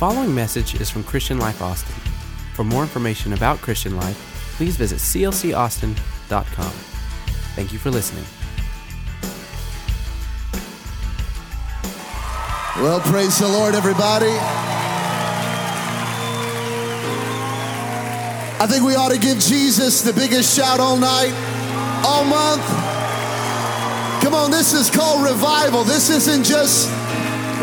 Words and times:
following 0.00 0.34
message 0.34 0.80
is 0.80 0.88
from 0.88 1.04
Christian 1.04 1.36
Life 1.36 1.60
Austin. 1.60 1.94
For 2.54 2.64
more 2.64 2.80
information 2.80 3.34
about 3.34 3.58
Christian 3.58 3.96
Life, 3.96 4.16
please 4.56 4.74
visit 4.74 4.96
clcaustin.com. 4.96 6.72
Thank 7.54 7.70
you 7.70 7.78
for 7.78 7.90
listening. 7.90 8.24
Well, 12.82 13.00
praise 13.00 13.38
the 13.40 13.46
Lord, 13.46 13.74
everybody. 13.74 14.32
I 18.58 18.66
think 18.66 18.84
we 18.84 18.94
ought 18.94 19.12
to 19.12 19.18
give 19.18 19.38
Jesus 19.38 20.00
the 20.00 20.14
biggest 20.14 20.56
shout 20.56 20.80
all 20.80 20.96
night, 20.96 21.34
all 22.06 22.24
month. 22.24 22.64
Come 24.22 24.32
on, 24.32 24.50
this 24.50 24.72
is 24.72 24.88
called 24.88 25.22
revival. 25.22 25.84
This 25.84 26.08
isn't 26.08 26.44
just 26.44 26.88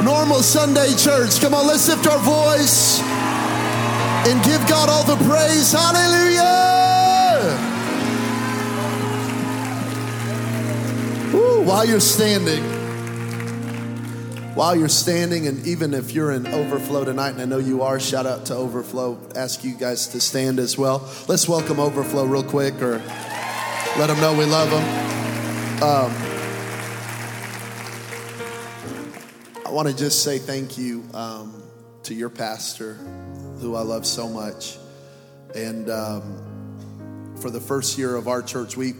normal 0.04 0.42
Sunday 0.42 0.94
church. 0.96 1.40
Come 1.40 1.54
on, 1.54 1.68
let's 1.68 1.88
lift 1.88 2.08
our 2.08 2.20
voice 2.20 3.02
and 4.28 4.44
give 4.44 4.60
God 4.68 4.90
all 4.90 5.04
the 5.04 5.16
praise. 5.26 5.72
Hallelujah. 5.72 6.44
Woo, 11.34 11.62
while 11.64 11.86
you're 11.86 12.00
standing, 12.00 12.64
while 14.56 14.76
you're 14.76 14.90
standing, 14.90 15.48
and 15.48 15.66
even 15.66 15.94
if 15.94 16.12
you're 16.12 16.32
in 16.32 16.48
overflow 16.48 17.06
tonight, 17.06 17.30
and 17.32 17.42
I 17.42 17.46
know 17.46 17.60
you 17.60 17.84
are, 17.84 18.00
shout 18.00 18.26
out 18.26 18.48
to 18.48 18.56
overflow. 18.56 19.18
Ask 19.36 19.64
you 19.64 19.76
guys 19.76 20.08
to 20.10 20.20
stand 20.20 20.60
as 20.60 20.78
well. 20.78 21.10
Let's 21.28 21.48
welcome 21.48 21.80
overflow 21.80 22.26
real 22.26 22.44
quick, 22.44 22.82
or 22.82 23.02
let 23.98 24.08
them 24.08 24.20
know 24.20 24.36
we 24.38 24.46
love 24.46 24.70
them. 24.70 25.84
Um, 25.84 26.27
want 29.78 29.88
to 29.88 29.96
just 29.96 30.24
say 30.24 30.40
thank 30.40 30.76
you 30.76 31.08
um, 31.14 31.62
to 32.02 32.16
your 32.16 32.32
pastor, 32.32 32.96
who 33.62 33.76
I 33.76 33.82
love 33.82 34.08
so 34.08 34.28
much. 34.28 34.80
And 35.54 35.88
um, 35.92 37.36
for 37.40 37.52
the 37.52 37.60
first 37.60 37.96
year 37.96 38.16
of 38.16 38.28
our 38.28 38.42
church, 38.42 38.76
week, 38.76 38.96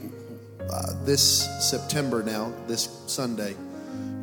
uh, 0.70 1.04
this 1.04 1.48
September 1.68 2.22
now, 2.22 2.52
this 2.68 3.02
Sunday, 3.08 3.56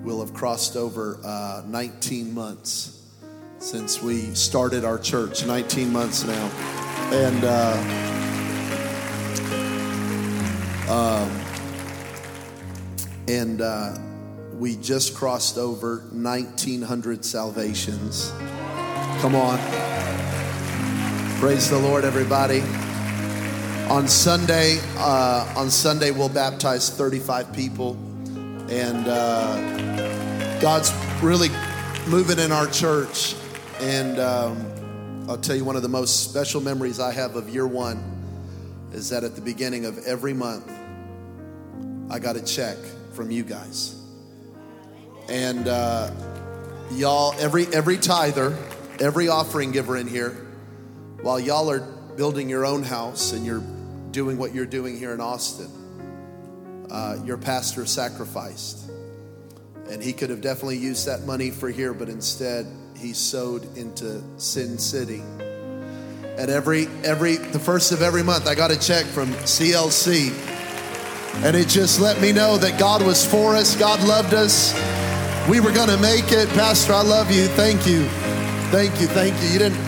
we'll 0.02 0.22
have 0.22 0.34
crossed 0.34 0.78
over 0.78 1.20
uh, 1.26 1.64
19 1.68 2.34
months 2.34 3.04
since 3.60 4.02
we 4.02 4.34
started 4.34 4.86
our 4.86 4.98
church. 4.98 5.46
19 5.46 5.92
months 5.92 6.24
now, 6.24 6.50
and. 7.12 7.44
Uh, 7.44 7.76
um, 10.90 11.42
and 13.28 13.60
uh, 13.60 13.98
we 14.60 14.78
just 14.78 15.16
crossed 15.16 15.58
over 15.58 15.98
1900 16.12 17.26
salvations. 17.26 18.32
Come 19.20 19.36
on. 19.36 19.60
Praise 21.40 21.70
the 21.70 21.78
Lord, 21.78 22.06
everybody. 22.06 22.62
On 23.90 24.08
Sunday, 24.08 24.80
uh, 24.98 25.54
on 25.58 25.70
Sunday 25.70 26.12
we'll 26.12 26.30
baptize 26.30 26.90
35 26.90 27.54
people, 27.54 27.98
and 28.70 29.08
uh, 29.08 30.60
God's 30.60 30.92
really 31.22 31.50
moving 32.08 32.40
in 32.40 32.52
our 32.52 32.68
church. 32.68 33.36
And 33.82 34.20
um, 34.20 35.26
I'll 35.28 35.38
tell 35.38 35.56
you, 35.56 35.66
one 35.66 35.76
of 35.76 35.82
the 35.82 35.90
most 35.90 36.30
special 36.30 36.62
memories 36.62 37.00
I 37.00 37.12
have 37.12 37.36
of 37.36 37.50
year 37.50 37.68
one 37.68 38.02
is 38.94 39.10
that 39.10 39.26
at 39.26 39.36
the 39.36 39.42
beginning 39.42 39.86
of 39.86 40.00
every 40.06 40.34
month, 40.34 40.72
I 42.10 42.20
got 42.20 42.38
a 42.38 42.42
check 42.42 42.78
from 43.12 43.30
you 43.30 43.44
guys 43.44 43.95
and 45.30 45.68
uh, 45.68 46.12
y'all, 46.92 47.34
every 47.40 47.68
every 47.68 47.98
tither, 47.98 48.58
every 49.00 49.28
offering 49.28 49.72
giver 49.72 49.98
in 49.98 50.08
here, 50.08 50.32
while 51.22 51.40
y'all 51.40 51.70
are 51.70 51.80
building 51.80 52.50
your 52.50 52.66
own 52.66 52.84
house 52.84 53.34
and 53.34 53.46
you're 53.46 53.64
doing 54.12 54.38
what 54.38 54.54
you're 54.54 54.66
doing 54.66 54.98
here 54.98 55.14
in 55.14 55.20
Austin, 55.20 55.70
uh, 56.90 57.18
your 57.26 57.38
pastor 57.38 57.86
sacrificed, 57.86 58.90
and 59.90 60.02
he 60.02 60.14
could 60.14 60.30
have 60.30 60.42
definitely 60.42 60.78
used 60.78 61.08
that 61.08 61.24
money 61.24 61.52
for 61.52 61.70
here, 61.70 61.94
but 61.94 62.10
instead 62.10 62.66
he 62.98 63.14
sowed 63.14 63.78
into 63.78 64.24
Sin 64.38 64.78
City. 64.78 65.22
And 66.38 66.50
every 66.50 66.88
every 67.04 67.38
the 67.38 67.60
first 67.60 67.92
of 67.92 68.02
every 68.02 68.24
month, 68.24 68.48
I 68.48 68.56
got 68.56 68.72
a 68.72 68.80
check 68.80 69.06
from 69.06 69.30
CLC. 69.46 70.54
And 71.44 71.56
it 71.56 71.68
just 71.68 72.00
let 72.00 72.22
me 72.22 72.32
know 72.32 72.58
that 72.58 72.80
God 72.80 73.02
was 73.06 73.26
for 73.26 73.56
us, 73.56 73.76
God 73.76 74.02
loved 74.08 74.34
us, 74.34 74.74
we 75.50 75.60
were 75.60 75.72
going 75.72 75.90
to 75.90 75.98
make 75.98 76.32
it. 76.32 76.50
Pastor, 76.50 76.94
I 76.94 77.04
love 77.04 77.32
you. 77.32 77.46
Thank 77.50 77.86
you. 77.86 78.04
Thank 78.72 79.00
you. 79.00 79.08
Thank 79.08 79.40
you. 79.44 79.50
You 79.50 79.60
didn't 79.60 79.80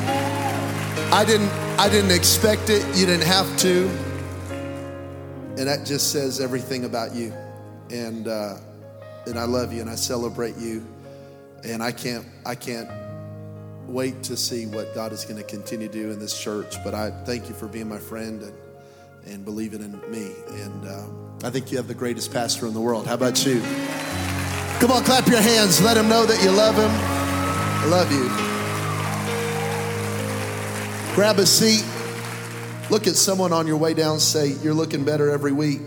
I 1.12 1.26
didn't 1.26 1.50
I 1.80 1.90
didn't 1.90 2.12
expect 2.12 2.70
it. 2.70 2.86
You 2.96 3.06
didn't 3.06 3.26
have 3.26 3.58
to. 3.60 3.88
And 5.58 5.68
that 5.68 5.86
just 5.86 6.12
says 6.12 6.40
everything 6.40 6.86
about 6.86 7.16
you. 7.16 7.34
And 7.90 8.28
uh 8.28 8.58
and 9.26 9.40
I 9.40 9.46
love 9.46 9.74
you 9.74 9.82
and 9.82 9.90
I 9.90 9.96
celebrate 9.96 10.58
you. 10.58 10.86
And 11.64 11.82
I 11.82 11.92
can't 11.92 12.26
I 12.46 12.54
can't 12.54 12.90
wait 13.88 14.22
to 14.24 14.38
see 14.38 14.68
what 14.68 14.94
God 14.94 15.12
is 15.12 15.24
going 15.24 15.38
to 15.38 15.44
continue 15.44 15.88
to 15.88 15.94
do 15.94 16.12
in 16.12 16.20
this 16.20 16.40
church. 16.40 16.76
But 16.84 16.94
I 16.94 17.10
thank 17.26 17.50
you 17.50 17.56
for 17.56 17.68
being 17.68 17.90
my 17.90 18.00
friend 18.00 18.44
and 18.44 18.54
and 19.26 19.44
believing 19.44 19.82
in 19.82 20.12
me. 20.12 20.34
And 20.62 20.88
um, 20.88 21.38
I 21.44 21.50
think 21.50 21.72
you 21.72 21.78
have 21.78 21.88
the 21.88 21.96
greatest 21.96 22.32
pastor 22.32 22.68
in 22.68 22.74
the 22.74 22.82
world. 22.82 23.08
How 23.08 23.16
about 23.16 23.46
you? 23.46 23.62
Come 24.80 24.92
on, 24.92 25.04
clap 25.04 25.28
your 25.28 25.42
hands. 25.42 25.82
Let 25.82 25.98
him 25.98 26.08
know 26.08 26.24
that 26.24 26.44
you 26.44 26.52
love 26.52 26.76
him. 26.76 26.92
I 26.92 27.86
love 27.88 28.12
you. 28.12 28.30
Grab 31.16 31.40
a 31.40 31.48
seat. 31.48 31.84
Look 32.92 33.08
at 33.08 33.16
someone 33.16 33.52
on 33.52 33.66
your 33.66 33.78
way 33.78 33.96
down. 33.96 34.20
Say, 34.20 34.50
You're 34.62 34.76
looking 34.76 35.04
better 35.04 35.32
every 35.32 35.52
week. 35.52 35.82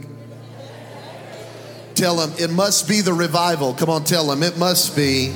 Tell 1.95 2.17
them, 2.17 2.33
It 2.41 2.51
must 2.51 2.89
be 2.89 3.01
the 3.01 3.13
revival. 3.13 3.75
Come 3.75 3.91
on, 3.91 4.03
tell 4.03 4.27
them, 4.27 4.43
It 4.43 4.59
must 4.59 4.97
be. 4.97 5.33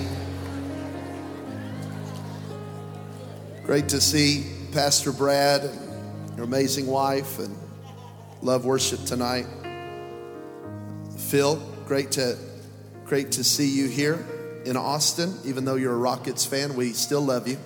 Great 3.62 3.88
to 3.90 4.00
see 4.00 4.46
Pastor 4.72 5.12
Brad 5.12 5.62
and 5.62 6.36
your 6.36 6.44
amazing 6.44 6.88
wife 6.88 7.38
and 7.38 7.56
love 8.42 8.64
worship 8.64 9.04
tonight. 9.04 9.46
Phil, 11.16 11.62
great 11.86 12.10
to 12.12 12.36
Great 13.06 13.32
to 13.32 13.44
see 13.44 13.68
you 13.68 13.86
here 13.86 14.24
in 14.64 14.78
Austin. 14.78 15.38
Even 15.44 15.66
though 15.66 15.74
you're 15.74 15.92
a 15.92 15.98
Rockets 15.98 16.46
fan, 16.46 16.74
we 16.74 16.94
still 16.94 17.20
love 17.20 17.46
you. 17.46 17.58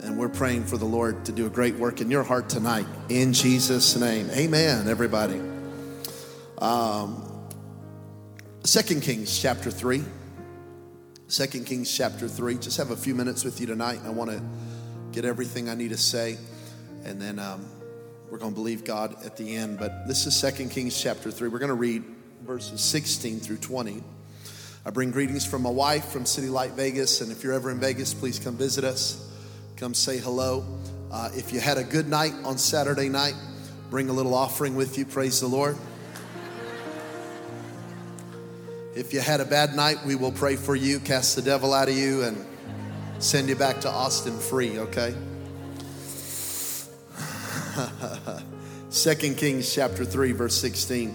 And 0.00 0.18
we're 0.18 0.28
praying 0.28 0.64
for 0.64 0.76
the 0.76 0.84
Lord 0.84 1.24
to 1.26 1.32
do 1.32 1.46
a 1.46 1.48
great 1.48 1.76
work 1.76 2.00
in 2.00 2.10
your 2.10 2.24
heart 2.24 2.48
tonight. 2.48 2.86
In 3.08 3.32
Jesus' 3.32 3.96
name. 3.96 4.28
Amen, 4.30 4.88
everybody. 4.88 5.40
Um, 6.58 7.24
2 8.64 9.00
Kings 9.00 9.38
chapter 9.38 9.70
3. 9.70 10.02
2 11.28 11.46
Kings 11.64 11.96
chapter 11.96 12.26
3. 12.26 12.58
Just 12.58 12.78
have 12.78 12.90
a 12.90 12.96
few 12.96 13.14
minutes 13.14 13.44
with 13.44 13.60
you 13.60 13.68
tonight. 13.68 14.00
I 14.04 14.10
want 14.10 14.32
to 14.32 14.42
get 15.12 15.24
everything 15.24 15.68
I 15.68 15.76
need 15.76 15.90
to 15.90 15.96
say. 15.96 16.36
And 17.04 17.22
then 17.22 17.38
um, 17.38 17.64
we're 18.28 18.38
going 18.38 18.52
to 18.54 18.56
believe 18.56 18.82
God 18.82 19.24
at 19.24 19.36
the 19.36 19.54
end. 19.54 19.78
But 19.78 20.08
this 20.08 20.26
is 20.26 20.40
2 20.40 20.68
Kings 20.68 21.00
chapter 21.00 21.30
3. 21.30 21.48
We're 21.48 21.60
going 21.60 21.68
to 21.68 21.74
read 21.74 22.02
verses 22.42 22.80
16 22.80 23.40
through 23.40 23.58
20. 23.58 24.02
I 24.84 24.90
bring 24.90 25.10
greetings 25.10 25.44
from 25.44 25.62
my 25.62 25.70
wife 25.70 26.06
from 26.06 26.24
City 26.24 26.48
Light 26.48 26.72
Vegas, 26.72 27.20
and 27.20 27.30
if 27.30 27.44
you're 27.44 27.52
ever 27.52 27.70
in 27.70 27.78
Vegas, 27.78 28.14
please 28.14 28.38
come 28.38 28.56
visit 28.56 28.82
us. 28.82 29.30
Come 29.76 29.92
say 29.92 30.18
hello. 30.18 30.64
Uh, 31.12 31.30
if 31.34 31.52
you 31.52 31.60
had 31.60 31.76
a 31.76 31.84
good 31.84 32.08
night 32.08 32.32
on 32.44 32.56
Saturday 32.56 33.08
night, 33.08 33.34
bring 33.90 34.08
a 34.08 34.12
little 34.12 34.34
offering 34.34 34.74
with 34.74 34.96
you. 34.96 35.04
Praise 35.04 35.40
the 35.40 35.48
Lord. 35.48 35.76
If 38.94 39.12
you 39.12 39.20
had 39.20 39.40
a 39.40 39.44
bad 39.44 39.76
night, 39.76 39.98
we 40.04 40.14
will 40.14 40.32
pray 40.32 40.56
for 40.56 40.74
you, 40.74 40.98
cast 40.98 41.36
the 41.36 41.42
devil 41.42 41.74
out 41.74 41.88
of 41.88 41.96
you, 41.96 42.22
and 42.22 42.44
send 43.18 43.48
you 43.48 43.56
back 43.56 43.80
to 43.82 43.88
Austin 43.88 44.38
free, 44.38 44.78
okay? 44.78 45.14
Second 48.88 49.36
Kings 49.36 49.72
chapter 49.72 50.04
3, 50.04 50.32
verse 50.32 50.56
16. 50.56 51.14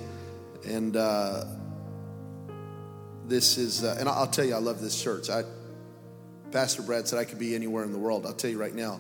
And 0.68 0.96
uh, 0.96 1.46
this 3.28 3.58
is, 3.58 3.84
uh, 3.84 3.98
and 4.00 4.10
I'll 4.10 4.28
tell 4.28 4.46
you, 4.46 4.56
I 4.56 4.60
love 4.60 4.82
this 4.82 5.02
church. 5.02 5.30
I, 5.30 5.44
Pastor 6.52 6.82
Brad 6.82 7.08
said 7.08 7.20
I 7.20 7.26
could 7.26 7.40
be 7.40 7.56
anywhere 7.56 7.84
in 7.84 7.92
the 7.92 7.98
world. 7.98 8.26
I'll 8.26 8.34
tell 8.34 8.50
you 8.50 8.60
right 8.60 8.74
now, 8.74 9.00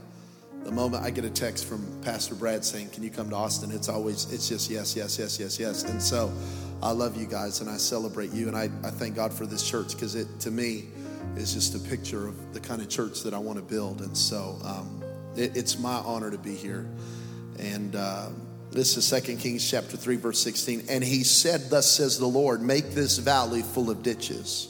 the 0.63 0.71
moment 0.71 1.03
I 1.03 1.11
get 1.11 1.25
a 1.25 1.29
text 1.29 1.65
from 1.65 1.85
Pastor 2.01 2.33
Brad 2.33 2.65
saying, 2.65 2.89
Can 2.89 3.03
you 3.03 3.11
come 3.11 3.29
to 3.29 3.35
Austin? 3.35 3.71
It's 3.71 3.87
always, 3.87 4.31
it's 4.33 4.49
just 4.49 4.69
yes, 4.69 4.95
yes, 4.95 5.19
yes, 5.19 5.39
yes, 5.39 5.59
yes. 5.59 5.83
And 5.83 6.01
so 6.01 6.33
I 6.81 6.91
love 6.91 7.15
you 7.15 7.27
guys 7.27 7.61
and 7.61 7.69
I 7.69 7.77
celebrate 7.77 8.31
you. 8.31 8.47
And 8.47 8.57
I, 8.57 8.63
I 8.83 8.89
thank 8.89 9.15
God 9.15 9.31
for 9.31 9.45
this 9.45 9.67
church 9.67 9.93
because 9.93 10.15
it, 10.15 10.39
to 10.39 10.51
me, 10.51 10.85
is 11.35 11.53
just 11.53 11.75
a 11.75 11.89
picture 11.89 12.27
of 12.27 12.53
the 12.53 12.59
kind 12.59 12.81
of 12.81 12.89
church 12.89 13.21
that 13.23 13.33
I 13.33 13.37
want 13.37 13.59
to 13.59 13.63
build. 13.63 14.01
And 14.01 14.17
so 14.17 14.57
um, 14.63 15.03
it, 15.35 15.55
it's 15.55 15.77
my 15.77 15.97
honor 15.97 16.31
to 16.31 16.37
be 16.37 16.55
here. 16.55 16.89
And, 17.59 17.95
uh, 17.95 18.29
this 18.75 18.97
is 18.97 19.09
2 19.09 19.37
Kings 19.37 19.67
chapter 19.69 19.95
3, 19.95 20.17
verse 20.17 20.39
16. 20.39 20.83
And 20.89 21.03
he 21.03 21.23
said, 21.23 21.69
Thus 21.69 21.89
says 21.89 22.19
the 22.19 22.27
Lord, 22.27 22.61
make 22.61 22.91
this 22.91 23.17
valley 23.17 23.61
full 23.61 23.89
of 23.89 24.03
ditches. 24.03 24.67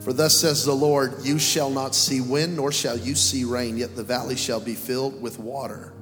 For 0.00 0.12
thus 0.12 0.36
says 0.36 0.64
the 0.64 0.74
Lord, 0.74 1.14
you 1.22 1.38
shall 1.38 1.70
not 1.70 1.94
see 1.94 2.20
wind, 2.20 2.56
nor 2.56 2.72
shall 2.72 2.98
you 2.98 3.14
see 3.14 3.44
rain, 3.44 3.76
yet 3.76 3.96
the 3.96 4.02
valley 4.02 4.36
shall 4.36 4.60
be 4.60 4.74
filled 4.74 5.20
with 5.20 5.38
water, 5.38 5.92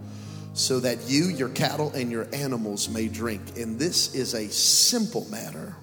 so 0.53 0.81
that 0.81 1.09
you, 1.09 1.27
your 1.27 1.49
cattle, 1.49 1.93
and 1.93 2.11
your 2.11 2.29
animals 2.33 2.89
may 2.89 3.09
drink. 3.09 3.57
And 3.57 3.79
this 3.79 4.15
is 4.15 4.35
a 4.35 4.49
simple 4.49 5.29
matter 5.31 5.75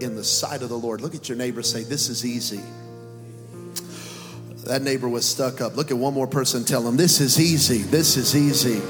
in 0.00 0.16
the 0.16 0.24
sight 0.24 0.62
of 0.62 0.68
the 0.68 0.78
Lord. 0.78 1.00
Look 1.00 1.14
at 1.14 1.28
your 1.28 1.38
neighbor, 1.38 1.62
say, 1.62 1.84
This 1.84 2.08
is 2.08 2.24
easy. 2.24 2.60
That 4.64 4.82
neighbor 4.82 5.08
was 5.08 5.26
stuck 5.26 5.60
up. 5.60 5.76
Look 5.76 5.90
at 5.90 5.96
one 5.96 6.14
more 6.14 6.26
person, 6.26 6.64
tell 6.64 6.86
him, 6.88 6.96
This 6.96 7.20
is 7.20 7.38
easy. 7.38 7.78
This 7.78 8.16
is 8.16 8.34
easy. 8.34 8.80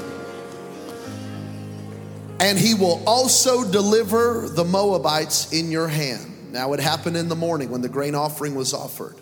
And 2.39 2.59
he 2.59 2.73
will 2.73 3.01
also 3.07 3.69
deliver 3.69 4.49
the 4.49 4.65
Moabites 4.65 5.53
in 5.53 5.71
your 5.71 5.87
hand. 5.87 6.51
Now, 6.51 6.73
it 6.73 6.79
happened 6.79 7.17
in 7.17 7.27
the 7.29 7.35
morning 7.35 7.69
when 7.69 7.81
the 7.81 7.89
grain 7.89 8.15
offering 8.15 8.55
was 8.55 8.73
offered. 8.73 9.15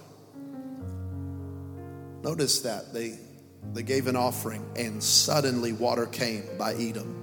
Notice 2.24 2.62
that 2.62 2.94
they, 2.94 3.18
they 3.74 3.84
gave 3.84 4.08
an 4.08 4.16
offering, 4.16 4.66
and 4.76 5.04
suddenly 5.04 5.74
water 5.74 6.06
came 6.06 6.44
by 6.58 6.74
Edom. 6.74 7.20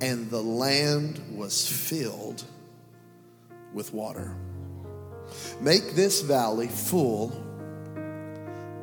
And 0.00 0.30
the 0.30 0.42
land 0.42 1.20
was 1.32 1.66
filled 1.66 2.44
with 3.72 3.92
water. 3.92 4.36
Make 5.60 5.94
this 5.94 6.20
valley 6.20 6.68
full 6.68 7.32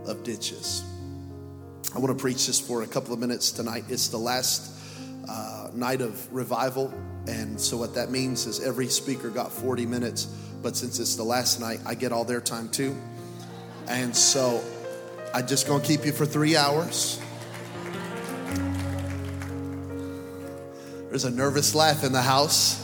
of 0.05 0.23
ditches. 0.23 0.83
I 1.95 1.99
want 1.99 2.17
to 2.17 2.21
preach 2.21 2.47
this 2.47 2.59
for 2.59 2.83
a 2.83 2.87
couple 2.87 3.13
of 3.13 3.19
minutes 3.19 3.51
tonight. 3.51 3.85
It's 3.89 4.09
the 4.09 4.17
last 4.17 4.74
uh, 5.27 5.69
night 5.73 6.01
of 6.01 6.33
revival 6.33 6.93
and 7.27 7.59
so, 7.59 7.77
what 7.77 7.95
that 7.95 8.11
means 8.11 8.45
is 8.45 8.59
every 8.59 8.87
speaker 8.87 9.29
got 9.29 9.51
40 9.51 9.85
minutes, 9.85 10.25
but 10.61 10.77
since 10.77 10.99
it's 10.99 11.15
the 11.15 11.23
last 11.23 11.59
night, 11.59 11.79
I 11.85 11.95
get 11.95 12.11
all 12.11 12.23
their 12.23 12.41
time 12.41 12.69
too. 12.69 12.95
And 13.87 14.15
so, 14.15 14.63
I'm 15.33 15.47
just 15.47 15.67
gonna 15.67 15.83
keep 15.83 16.05
you 16.05 16.11
for 16.11 16.25
three 16.25 16.55
hours. 16.55 17.19
There's 21.09 21.25
a 21.25 21.31
nervous 21.31 21.73
laugh 21.73 22.03
in 22.03 22.11
the 22.11 22.21
house. 22.21 22.81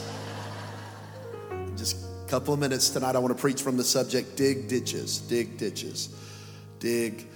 Just 1.75 1.97
a 2.25 2.29
couple 2.29 2.53
of 2.53 2.59
minutes 2.59 2.89
tonight, 2.89 3.15
I 3.15 3.19
wanna 3.19 3.35
preach 3.35 3.61
from 3.61 3.77
the 3.77 3.83
subject 3.83 4.35
dig 4.37 4.67
ditches, 4.67 5.19
dig 5.19 5.57
ditches, 5.57 6.09
dig 6.79 7.27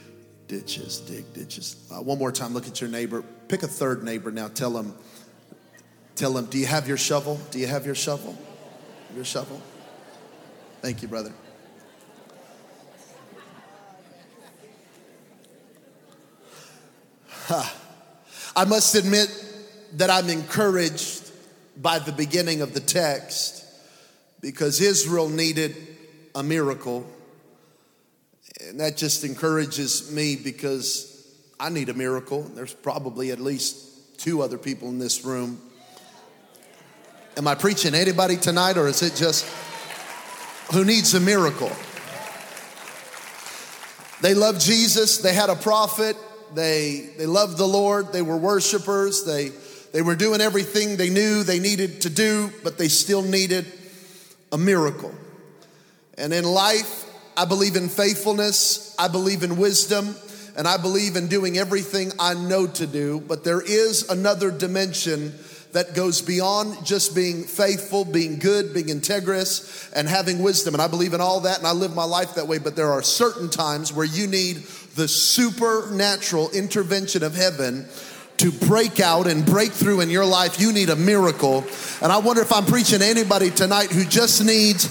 ditches, 0.47 0.99
dig 0.99 1.33
ditches. 1.33 1.75
Uh, 1.91 2.01
one 2.01 2.17
more 2.17 2.31
time, 2.31 2.53
look 2.53 2.67
at 2.67 2.81
your 2.81 2.89
neighbor. 2.89 3.23
Pick 3.47 3.63
a 3.63 3.67
third 3.67 4.03
neighbor 4.03 4.31
now, 4.31 4.47
tell 4.47 4.71
them 4.71 4.95
Tell 6.15 6.31
them, 6.31 6.45
Do 6.45 6.57
you 6.57 6.65
have 6.65 6.87
your 6.87 6.97
shovel? 6.97 7.39
Do 7.51 7.59
you 7.59 7.67
have 7.67 7.85
your 7.85 7.95
shovel? 7.95 8.37
Your 9.13 9.25
shovel? 9.25 9.61
Thank 10.81 11.01
you, 11.01 11.09
brother. 11.09 11.33
Huh. 17.47 17.63
I 18.55 18.65
must 18.65 18.95
admit 18.95 19.29
that 19.93 20.09
I'm 20.09 20.29
encouraged 20.29 21.29
by 21.77 21.99
the 21.99 22.13
beginning 22.13 22.61
of 22.61 22.73
the 22.73 22.79
text 22.79 23.65
because 24.39 24.79
Israel 24.79 25.27
needed 25.27 25.75
a 26.33 26.41
miracle. 26.41 27.05
And 28.61 28.79
that 28.79 28.97
just 28.97 29.23
encourages 29.23 30.11
me 30.11 30.35
because 30.35 31.11
I 31.59 31.69
need 31.69 31.89
a 31.89 31.93
miracle. 31.93 32.43
There's 32.43 32.73
probably 32.73 33.31
at 33.31 33.39
least 33.39 34.19
two 34.19 34.41
other 34.41 34.57
people 34.57 34.89
in 34.89 34.99
this 34.99 35.25
room 35.25 35.61
Am 37.37 37.49
I 37.49 37.55
preaching 37.55 37.93
anybody 37.93 38.37
tonight, 38.37 38.77
or 38.77 38.87
is 38.87 39.01
it 39.01 39.13
just 39.15 39.45
who 40.71 40.85
needs 40.85 41.13
a 41.15 41.19
miracle? 41.19 41.69
They 44.21 44.33
loved 44.33 44.61
Jesus, 44.61 45.17
they 45.17 45.33
had 45.33 45.49
a 45.49 45.55
prophet, 45.55 46.15
they, 46.53 47.09
they 47.17 47.25
loved 47.25 47.57
the 47.57 47.67
Lord, 47.67 48.13
they 48.13 48.21
were 48.21 48.37
worshipers, 48.37 49.25
they, 49.25 49.51
they 49.91 50.01
were 50.01 50.15
doing 50.15 50.39
everything 50.39 50.95
they 50.95 51.09
knew 51.09 51.43
they 51.43 51.59
needed 51.59 52.01
to 52.01 52.09
do, 52.09 52.53
but 52.63 52.77
they 52.77 52.87
still 52.87 53.21
needed 53.21 53.65
a 54.53 54.57
miracle. 54.57 55.13
And 56.17 56.33
in 56.33 56.45
life, 56.45 57.04
I 57.37 57.45
believe 57.45 57.75
in 57.75 57.89
faithfulness, 57.89 58.95
I 58.97 59.07
believe 59.09 59.43
in 59.43 59.57
wisdom, 59.57 60.15
and 60.57 60.67
I 60.67 60.77
believe 60.77 61.17
in 61.17 61.27
doing 61.27 61.57
everything 61.57 62.11
I 62.17 62.33
know 62.33 62.65
to 62.65 62.87
do, 62.87 63.19
but 63.19 63.43
there 63.43 63.61
is 63.61 64.09
another 64.09 64.51
dimension 64.51 65.33
that 65.73 65.93
goes 65.93 66.21
beyond 66.21 66.85
just 66.85 67.13
being 67.13 67.43
faithful, 67.43 68.05
being 68.05 68.39
good, 68.39 68.73
being 68.73 68.85
integrous, 68.85 69.91
and 69.93 70.07
having 70.07 70.41
wisdom. 70.41 70.73
And 70.73 70.81
I 70.81 70.87
believe 70.87 71.13
in 71.13 71.19
all 71.19 71.41
that, 71.41 71.57
and 71.57 71.67
I 71.67 71.73
live 71.73 71.93
my 71.93 72.05
life 72.05 72.35
that 72.35 72.47
way. 72.47 72.59
But 72.59 72.77
there 72.77 72.93
are 72.93 73.03
certain 73.03 73.49
times 73.49 73.91
where 73.91 74.05
you 74.05 74.27
need 74.27 74.63
the 74.95 75.09
supernatural 75.09 76.49
intervention 76.51 77.23
of 77.23 77.35
heaven 77.35 77.85
to 78.37 78.51
break 78.51 79.01
out 79.01 79.27
and 79.27 79.45
break 79.45 79.73
through 79.73 79.99
in 79.99 80.09
your 80.09 80.23
life. 80.23 80.61
You 80.61 80.71
need 80.71 80.89
a 80.89 80.95
miracle. 80.95 81.65
And 82.01 82.09
I 82.09 82.19
wonder 82.19 82.41
if 82.41 82.53
I'm 82.53 82.65
preaching 82.65 82.99
to 82.99 83.05
anybody 83.05 83.49
tonight 83.49 83.91
who 83.91 84.05
just 84.05 84.45
needs 84.45 84.87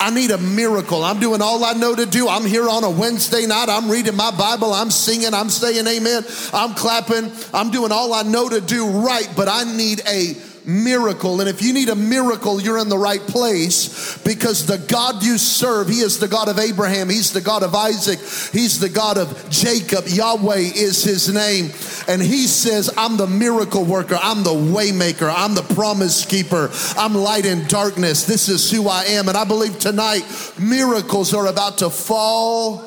I 0.00 0.10
need 0.10 0.30
a 0.30 0.38
miracle. 0.38 1.02
I'm 1.04 1.18
doing 1.18 1.42
all 1.42 1.64
I 1.64 1.72
know 1.72 1.94
to 1.94 2.06
do. 2.06 2.28
I'm 2.28 2.44
here 2.44 2.68
on 2.68 2.84
a 2.84 2.90
Wednesday 2.90 3.46
night. 3.46 3.68
I'm 3.68 3.90
reading 3.90 4.16
my 4.16 4.30
Bible. 4.30 4.72
I'm 4.72 4.90
singing. 4.90 5.34
I'm 5.34 5.50
saying 5.50 5.86
amen. 5.86 6.24
I'm 6.52 6.74
clapping. 6.74 7.32
I'm 7.52 7.70
doing 7.70 7.92
all 7.92 8.14
I 8.14 8.22
know 8.22 8.48
to 8.48 8.60
do 8.60 8.86
right, 8.86 9.28
but 9.36 9.48
I 9.48 9.64
need 9.64 10.00
a 10.06 10.34
miracle. 10.68 11.40
And 11.40 11.48
if 11.48 11.62
you 11.62 11.72
need 11.72 11.88
a 11.88 11.96
miracle, 11.96 12.60
you're 12.60 12.78
in 12.78 12.90
the 12.90 12.98
right 12.98 13.22
place 13.22 14.18
because 14.18 14.66
the 14.66 14.76
God 14.76 15.24
you 15.24 15.38
serve, 15.38 15.88
He 15.88 16.00
is 16.00 16.18
the 16.18 16.28
God 16.28 16.48
of 16.48 16.58
Abraham, 16.58 17.08
He's 17.08 17.32
the 17.32 17.40
God 17.40 17.62
of 17.62 17.74
Isaac, 17.74 18.18
He's 18.52 18.78
the 18.78 18.90
God 18.90 19.16
of 19.16 19.50
Jacob. 19.50 20.06
Yahweh 20.06 20.58
is 20.58 21.02
His 21.02 21.32
name. 21.32 21.70
And 22.06 22.22
He 22.22 22.46
says, 22.46 22.92
I'm 22.96 23.16
the 23.16 23.26
miracle 23.26 23.84
worker, 23.84 24.18
I'm 24.20 24.42
the 24.42 24.50
waymaker, 24.50 25.32
I'm 25.34 25.54
the 25.54 25.62
promise 25.62 26.26
keeper, 26.26 26.70
I'm 26.96 27.14
light 27.14 27.46
in 27.46 27.66
darkness. 27.66 28.26
This 28.26 28.48
is 28.48 28.70
who 28.70 28.88
I 28.88 29.04
am. 29.04 29.28
And 29.28 29.36
I 29.36 29.44
believe 29.44 29.78
tonight 29.78 30.22
miracles 30.58 31.32
are 31.32 31.46
about 31.46 31.78
to 31.78 31.88
fall 31.88 32.84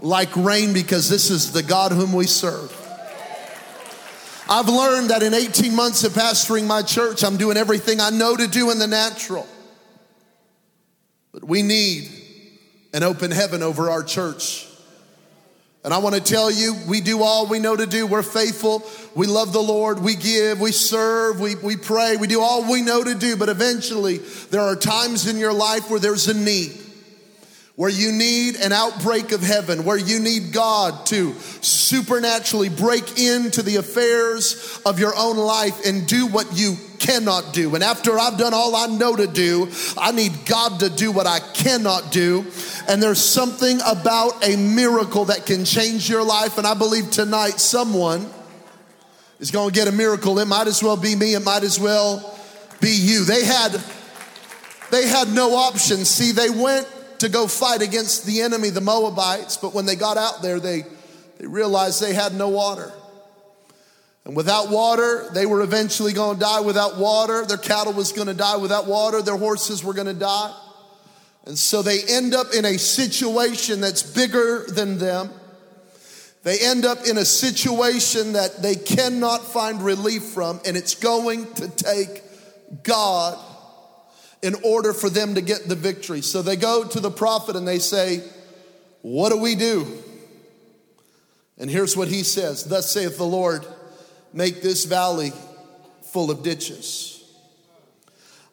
like 0.00 0.36
rain 0.36 0.74
because 0.74 1.08
this 1.08 1.30
is 1.30 1.52
the 1.52 1.62
God 1.62 1.90
whom 1.90 2.12
we 2.12 2.26
serve. 2.26 2.83
I've 4.48 4.68
learned 4.68 5.10
that 5.10 5.22
in 5.22 5.32
18 5.32 5.74
months 5.74 6.04
of 6.04 6.12
pastoring 6.12 6.66
my 6.66 6.82
church, 6.82 7.24
I'm 7.24 7.36
doing 7.36 7.56
everything 7.56 8.00
I 8.00 8.10
know 8.10 8.36
to 8.36 8.46
do 8.46 8.70
in 8.70 8.78
the 8.78 8.86
natural. 8.86 9.46
But 11.32 11.44
we 11.44 11.62
need 11.62 12.10
an 12.92 13.02
open 13.02 13.30
heaven 13.30 13.62
over 13.62 13.90
our 13.90 14.02
church. 14.02 14.66
And 15.82 15.92
I 15.92 15.98
want 15.98 16.14
to 16.14 16.20
tell 16.20 16.50
you, 16.50 16.74
we 16.88 17.00
do 17.00 17.22
all 17.22 17.46
we 17.46 17.58
know 17.58 17.76
to 17.76 17.86
do. 17.86 18.06
We're 18.06 18.22
faithful. 18.22 18.82
We 19.14 19.26
love 19.26 19.52
the 19.52 19.62
Lord. 19.62 20.00
We 20.00 20.14
give. 20.14 20.60
We 20.60 20.72
serve. 20.72 21.40
We, 21.40 21.56
we 21.56 21.76
pray. 21.76 22.16
We 22.16 22.26
do 22.26 22.40
all 22.40 22.70
we 22.70 22.80
know 22.80 23.04
to 23.04 23.14
do. 23.14 23.36
But 23.36 23.50
eventually, 23.50 24.18
there 24.50 24.62
are 24.62 24.76
times 24.76 25.26
in 25.26 25.36
your 25.36 25.52
life 25.52 25.90
where 25.90 26.00
there's 26.00 26.28
a 26.28 26.34
need 26.34 26.83
where 27.76 27.90
you 27.90 28.12
need 28.12 28.54
an 28.56 28.72
outbreak 28.72 29.32
of 29.32 29.42
heaven, 29.42 29.84
where 29.84 29.98
you 29.98 30.20
need 30.20 30.52
God 30.52 31.06
to 31.06 31.32
supernaturally 31.60 32.68
break 32.68 33.18
into 33.18 33.62
the 33.62 33.76
affairs 33.76 34.80
of 34.86 35.00
your 35.00 35.12
own 35.16 35.36
life 35.36 35.84
and 35.84 36.06
do 36.06 36.28
what 36.28 36.56
you 36.56 36.76
cannot 37.00 37.52
do. 37.52 37.74
And 37.74 37.82
after 37.82 38.16
I've 38.16 38.38
done 38.38 38.54
all 38.54 38.76
I 38.76 38.86
know 38.86 39.16
to 39.16 39.26
do, 39.26 39.68
I 39.98 40.12
need 40.12 40.46
God 40.46 40.80
to 40.80 40.88
do 40.88 41.10
what 41.10 41.26
I 41.26 41.40
cannot 41.40 42.12
do. 42.12 42.46
And 42.88 43.02
there's 43.02 43.20
something 43.20 43.80
about 43.84 44.46
a 44.46 44.56
miracle 44.56 45.24
that 45.26 45.44
can 45.44 45.64
change 45.64 46.08
your 46.08 46.22
life. 46.22 46.58
And 46.58 46.68
I 46.68 46.74
believe 46.74 47.10
tonight 47.10 47.58
someone 47.58 48.24
is 49.40 49.50
going 49.50 49.70
to 49.70 49.74
get 49.74 49.88
a 49.88 49.92
miracle. 49.92 50.38
It 50.38 50.46
might 50.46 50.68
as 50.68 50.80
well 50.80 50.96
be 50.96 51.16
me, 51.16 51.34
it 51.34 51.44
might 51.44 51.64
as 51.64 51.80
well 51.80 52.38
be 52.80 52.90
you. 52.92 53.24
They 53.24 53.44
had 53.44 53.82
they 54.90 55.08
had 55.08 55.32
no 55.32 55.56
option. 55.56 56.04
See, 56.04 56.30
they 56.30 56.50
went 56.50 56.86
to 57.24 57.30
go 57.30 57.46
fight 57.48 57.80
against 57.80 58.26
the 58.26 58.42
enemy, 58.42 58.68
the 58.68 58.82
Moabites, 58.82 59.56
but 59.56 59.72
when 59.72 59.86
they 59.86 59.96
got 59.96 60.18
out 60.18 60.42
there, 60.42 60.60
they, 60.60 60.82
they 61.38 61.46
realized 61.46 62.02
they 62.02 62.12
had 62.12 62.34
no 62.34 62.50
water. 62.50 62.92
And 64.26 64.36
without 64.36 64.68
water, 64.68 65.30
they 65.32 65.46
were 65.46 65.62
eventually 65.62 66.12
going 66.12 66.36
to 66.36 66.40
die. 66.40 66.60
Without 66.60 66.98
water, 66.98 67.46
their 67.46 67.56
cattle 67.56 67.94
was 67.94 68.12
going 68.12 68.28
to 68.28 68.34
die. 68.34 68.56
Without 68.56 68.86
water, 68.86 69.22
their 69.22 69.38
horses 69.38 69.82
were 69.82 69.94
going 69.94 70.06
to 70.06 70.12
die. 70.12 70.54
And 71.46 71.58
so 71.58 71.80
they 71.80 72.00
end 72.02 72.34
up 72.34 72.48
in 72.54 72.66
a 72.66 72.78
situation 72.78 73.80
that's 73.80 74.02
bigger 74.02 74.66
than 74.68 74.98
them. 74.98 75.30
They 76.42 76.58
end 76.60 76.84
up 76.84 77.06
in 77.06 77.16
a 77.16 77.24
situation 77.24 78.34
that 78.34 78.62
they 78.62 78.74
cannot 78.74 79.46
find 79.46 79.80
relief 79.82 80.24
from, 80.24 80.60
and 80.66 80.76
it's 80.76 80.94
going 80.94 81.50
to 81.54 81.70
take 81.70 82.22
God 82.82 83.38
in 84.44 84.54
order 84.62 84.92
for 84.92 85.08
them 85.08 85.34
to 85.36 85.40
get 85.40 85.66
the 85.66 85.74
victory. 85.74 86.20
So 86.20 86.42
they 86.42 86.56
go 86.56 86.86
to 86.86 87.00
the 87.00 87.10
prophet 87.10 87.56
and 87.56 87.66
they 87.66 87.78
say, 87.78 88.22
What 89.00 89.30
do 89.30 89.38
we 89.38 89.54
do? 89.54 89.86
And 91.56 91.70
here's 91.70 91.96
what 91.96 92.08
he 92.08 92.22
says 92.22 92.62
Thus 92.64 92.90
saith 92.90 93.16
the 93.16 93.24
Lord, 93.24 93.66
make 94.34 94.60
this 94.60 94.84
valley 94.84 95.32
full 96.12 96.30
of 96.30 96.42
ditches. 96.42 97.24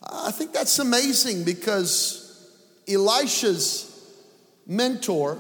I 0.02 0.32
think 0.32 0.54
that's 0.54 0.80
amazing 0.80 1.44
because 1.44 2.50
Elisha's 2.88 3.88
mentor, 4.66 5.40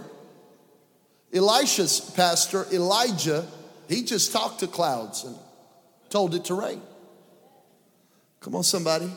Elisha's 1.34 2.01
pastor, 2.13 2.67
Elijah, 2.74 3.48
he 3.88 4.03
just 4.03 4.34
talked 4.34 4.60
to 4.60 4.67
clouds 4.67 5.24
and 5.24 5.36
told 6.10 6.36
it 6.36 6.46
to 6.46 6.55
rain. 6.55 6.81
Come 8.41 8.55
on, 8.55 8.63
somebody. 8.63 9.10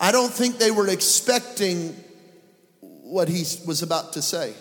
I 0.00 0.12
don't 0.12 0.32
think 0.32 0.56
they 0.56 0.70
were 0.70 0.88
expecting 0.88 1.94
what 2.80 3.28
he 3.28 3.44
was 3.66 3.82
about 3.82 4.14
to 4.14 4.22
say. 4.22 4.54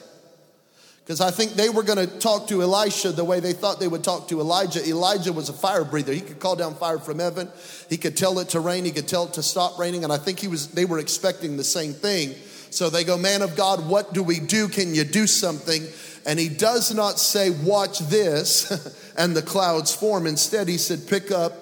Because 1.00 1.22
I 1.22 1.32
think 1.32 1.54
they 1.54 1.70
were 1.70 1.82
going 1.82 1.98
to 1.98 2.20
talk 2.20 2.50
to 2.50 2.62
Elisha 2.62 3.12
the 3.12 3.24
way 3.24 3.40
they 3.40 3.54
thought 3.54 3.80
they 3.80 3.88
would 3.88 4.04
talk 4.04 4.28
to 4.28 4.42
Elijah. 4.42 4.88
Elijah 4.88 5.34
was 5.34 5.50
a 5.50 5.54
fire 5.54 5.84
breather. 5.84 6.14
He 6.14 6.22
could 6.22 6.40
call 6.40 6.56
down 6.56 6.76
fire 6.76 7.00
from 7.00 7.18
heaven. 7.18 7.50
He 7.90 7.98
could 7.98 8.16
tell 8.16 8.38
it 8.38 8.50
to 8.50 8.60
rain. 8.60 8.86
He 8.86 8.92
could 8.92 9.08
tell 9.08 9.26
it 9.26 9.34
to 9.34 9.42
stop 9.42 9.80
raining. 9.80 10.04
And 10.04 10.14
I 10.14 10.18
think 10.18 10.40
he 10.40 10.48
was, 10.48 10.68
they 10.68 10.86
were 10.86 11.00
expecting 11.00 11.58
the 11.58 11.64
same 11.64 11.94
thing. 11.94 12.36
So 12.70 12.92
they 12.92 13.04
go, 13.04 13.18
Man 13.18 13.42
of 13.42 13.56
God, 13.56 13.88
what 13.88 14.14
do 14.14 14.22
we 14.22 14.40
do? 14.40 14.68
Can 14.68 14.94
you 14.94 15.04
do 15.04 15.26
something? 15.26 15.84
And 16.28 16.38
he 16.38 16.50
does 16.50 16.94
not 16.94 17.18
say, 17.18 17.50
Watch 17.50 18.00
this, 18.00 19.14
and 19.18 19.36
the 19.36 19.42
clouds 19.42 19.96
form. 19.96 20.28
Instead, 20.28 20.68
he 20.68 20.78
said, 20.78 21.08
Pick 21.08 21.32
up 21.32 21.54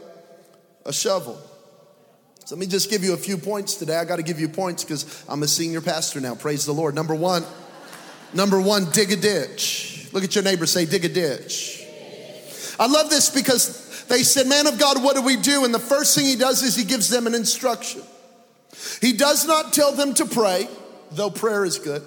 a 0.86 0.91
shovel. 0.91 1.41
So 2.48 2.56
let 2.56 2.62
me 2.62 2.68
just 2.68 2.89
give 2.89 3.04
you 3.04 3.13
a 3.13 3.18
few 3.18 3.38
points 3.38 3.75
today. 3.75 3.98
I 3.98 4.06
got 4.06 4.16
to 4.16 4.24
give 4.24 4.39
you 4.39 4.48
points 4.48 4.86
because 4.86 5.25
I'm 5.27 5.44
a 5.44 5.48
senior 5.50 5.82
pastor 5.82 6.22
now. 6.22 6.34
Praise 6.34 6.66
the 6.66 6.72
Lord. 6.72 6.96
Number 6.96 7.13
one, 7.13 7.44
number 8.34 8.62
one, 8.62 8.89
dig 8.92 9.12
a 9.12 9.18
ditch. 9.18 10.08
Look 10.13 10.24
at 10.24 10.34
your 10.34 10.46
neighbor, 10.46 10.66
say, 10.66 10.86
dig 10.86 11.04
a 11.04 11.10
ditch. 11.10 11.86
I 12.80 12.88
love 12.88 13.10
this 13.10 13.30
because 13.30 14.06
they 14.06 14.24
said, 14.24 14.48
Man 14.48 14.66
of 14.66 14.80
God, 14.80 15.04
what 15.04 15.18
do 15.18 15.24
we 15.24 15.36
do? 15.36 15.66
And 15.66 15.74
the 15.74 15.80
first 15.80 16.16
thing 16.16 16.24
he 16.24 16.38
does 16.38 16.63
is 16.63 16.74
he 16.74 16.86
gives 16.86 17.10
them 17.10 17.27
an 17.27 17.36
instruction. 17.36 18.01
He 19.01 19.12
does 19.12 19.46
not 19.46 19.74
tell 19.74 19.92
them 19.92 20.13
to 20.13 20.25
pray, 20.25 20.70
though 21.12 21.30
prayer 21.30 21.66
is 21.66 21.80
good. 21.80 22.01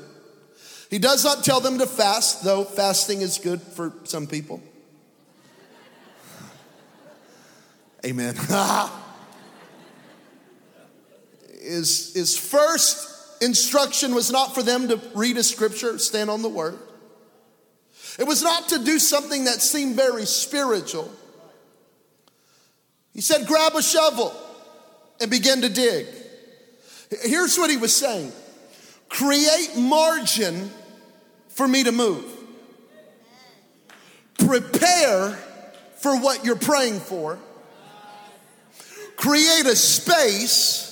He 0.88 0.98
does 0.98 1.22
not 1.22 1.44
tell 1.44 1.60
them 1.60 1.76
to 1.80 1.86
fast, 1.86 2.44
though 2.44 2.64
fasting 2.64 3.20
is 3.20 3.36
good 3.36 3.60
for 3.60 3.92
some 4.04 4.26
people. 4.26 4.62
Amen. 8.06 8.34
his, 11.70 12.36
first 12.36 13.42
instruction 13.42 14.14
was 14.14 14.30
not 14.30 14.54
for 14.54 14.62
them 14.62 14.88
to 14.88 15.00
read 15.14 15.36
a 15.36 15.42
scripture, 15.42 15.98
stand 15.98 16.30
on 16.30 16.42
the 16.42 16.48
word. 16.48 16.78
It 18.18 18.26
was 18.26 18.42
not 18.42 18.68
to 18.70 18.84
do 18.84 18.98
something 18.98 19.44
that 19.44 19.62
seemed 19.62 19.96
very 19.96 20.26
spiritual. 20.26 21.10
He 23.14 23.20
said, 23.20 23.46
grab 23.46 23.74
a 23.74 23.82
shovel 23.82 24.32
and 25.20 25.30
begin 25.30 25.62
to 25.62 25.68
dig. 25.68 26.06
Here's 27.22 27.58
what 27.58 27.70
he 27.70 27.76
was 27.76 27.94
saying 27.94 28.32
create 29.08 29.76
margin 29.76 30.70
for 31.48 31.66
me 31.66 31.84
to 31.84 31.92
move. 31.92 32.24
Prepare 34.38 35.32
for 35.96 36.18
what 36.20 36.44
you're 36.44 36.56
praying 36.56 37.00
for. 37.00 37.38
Create 39.16 39.66
a 39.66 39.76
space 39.76 40.89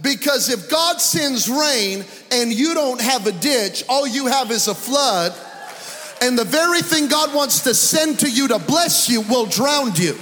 because 0.00 0.48
if 0.48 0.70
God 0.70 1.00
sends 1.00 1.48
rain 1.48 2.04
and 2.30 2.52
you 2.52 2.74
don't 2.74 3.00
have 3.00 3.26
a 3.26 3.32
ditch, 3.32 3.84
all 3.88 4.06
you 4.06 4.26
have 4.26 4.50
is 4.50 4.68
a 4.68 4.74
flood, 4.74 5.32
and 6.22 6.38
the 6.38 6.44
very 6.44 6.82
thing 6.82 7.08
God 7.08 7.34
wants 7.34 7.64
to 7.64 7.74
send 7.74 8.20
to 8.20 8.30
you 8.30 8.48
to 8.48 8.58
bless 8.58 9.08
you 9.08 9.22
will 9.22 9.46
drown 9.46 9.94
you. 9.96 10.14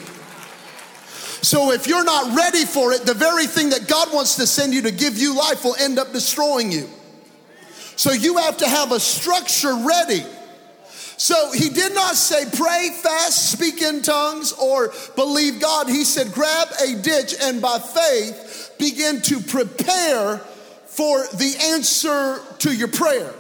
So 1.43 1.73
if 1.73 1.87
you're 1.87 2.05
not 2.05 2.37
ready 2.37 2.65
for 2.65 2.93
it, 2.93 3.07
the 3.07 3.15
very 3.15 3.47
thing 3.47 3.71
that 3.71 3.89
God 3.89 4.13
wants 4.13 4.37
to 4.37 4.47
send 4.47 4.75
you 4.75 4.83
to 4.83 4.91
give 4.91 5.17
you 5.17 5.35
life 5.37 5.65
will 5.65 5.77
end 5.77 5.99
up 5.99 6.13
destroying 6.13 6.71
you. 6.71 6.89
So 7.97 8.13
you 8.13 8.39
have 8.39 8.59
to 8.59 8.69
have 8.69 8.93
a 8.93 9.01
structure 9.01 9.75
ready. 9.75 10.25
So 11.17 11.53
he 11.53 11.69
did 11.69 11.95
not 11.95 12.15
say 12.15 12.45
pray, 12.57 12.91
fast, 13.03 13.53
speak 13.53 13.83
in 13.83 14.01
tongues, 14.01 14.53
or 14.53 14.93
believe 15.17 15.61
God. 15.61 15.87
He 15.87 16.05
said 16.05 16.33
grab 16.33 16.69
a 16.83 16.95
ditch 16.95 17.35
and 17.41 17.61
by 17.61 17.79
faith 17.79 18.50
begin 18.81 19.21
to 19.23 19.39
prepare 19.41 20.39
for 20.87 21.23
the 21.35 21.55
answer 21.73 22.41
to 22.59 22.75
your 22.75 22.89
prayer. 22.89 23.33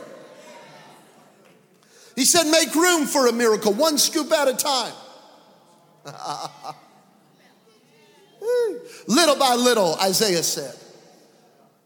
He 2.14 2.24
said, 2.24 2.44
Make 2.50 2.74
room 2.74 3.06
for 3.06 3.26
a 3.26 3.32
miracle, 3.32 3.72
one 3.72 3.98
scoop 3.98 4.30
at 4.32 4.46
a 4.46 4.54
time. 4.54 4.92
little 9.06 9.36
by 9.36 9.54
little, 9.54 9.96
Isaiah 10.00 10.42
said. 10.42 10.74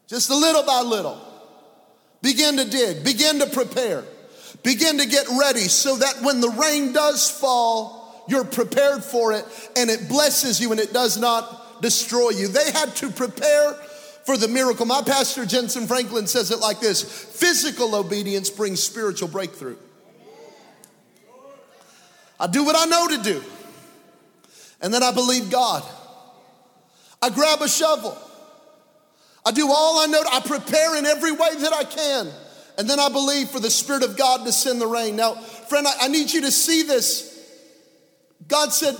Just 0.07 0.29
a 0.29 0.35
little 0.35 0.63
by 0.63 0.81
little. 0.81 1.19
Begin 2.21 2.57
to 2.57 2.69
dig, 2.69 3.03
begin 3.03 3.39
to 3.39 3.47
prepare, 3.47 4.03
begin 4.63 4.97
to 4.99 5.07
get 5.07 5.27
ready 5.39 5.61
so 5.61 5.95
that 5.97 6.21
when 6.21 6.41
the 6.41 6.49
rain 6.49 6.91
does 6.91 7.29
fall, 7.29 8.25
you're 8.27 8.43
prepared 8.43 9.03
for 9.03 9.33
it 9.33 9.45
and 9.75 9.89
it 9.89 10.09
blesses 10.09 10.59
you 10.59 10.71
and 10.71 10.79
it 10.79 10.91
does 10.91 11.17
not 11.17 11.64
destroy 11.81 12.29
you. 12.29 12.47
They 12.47 12.71
had 12.71 12.95
to 12.97 13.09
prepare 13.09 13.73
for 14.25 14.37
the 14.37 14.47
miracle. 14.47 14.85
My 14.85 15.01
pastor, 15.01 15.43
Jentezen 15.43 15.87
Franklin, 15.87 16.27
says 16.27 16.51
it 16.51 16.59
like 16.59 16.79
this 16.79 17.01
physical 17.01 17.95
obedience 17.95 18.49
brings 18.49 18.81
spiritual 18.81 19.27
breakthrough. 19.27 19.77
I 22.39 22.47
do 22.47 22.65
what 22.65 22.75
I 22.75 22.85
know 22.85 23.07
to 23.07 23.23
do, 23.23 23.43
and 24.81 24.93
then 24.93 25.03
I 25.03 25.11
believe 25.11 25.49
God. 25.49 25.83
I 27.21 27.29
grab 27.29 27.61
a 27.61 27.69
shovel. 27.69 28.17
I 29.45 29.51
do 29.51 29.71
all 29.71 29.99
I 29.99 30.07
know. 30.07 30.21
I 30.31 30.41
prepare 30.41 30.97
in 30.97 31.05
every 31.05 31.31
way 31.31 31.55
that 31.55 31.71
I 31.71 31.83
can. 31.83 32.29
And 32.77 32.89
then 32.89 32.99
I 32.99 33.09
believe 33.09 33.49
for 33.49 33.59
the 33.59 33.69
Spirit 33.69 34.03
of 34.03 34.17
God 34.17 34.45
to 34.45 34.51
send 34.51 34.81
the 34.81 34.87
rain. 34.87 35.15
Now, 35.15 35.35
friend, 35.35 35.87
I, 35.87 35.93
I 36.01 36.07
need 36.07 36.33
you 36.33 36.41
to 36.41 36.51
see 36.51 36.83
this. 36.83 37.31
God 38.47 38.73
said, 38.73 38.97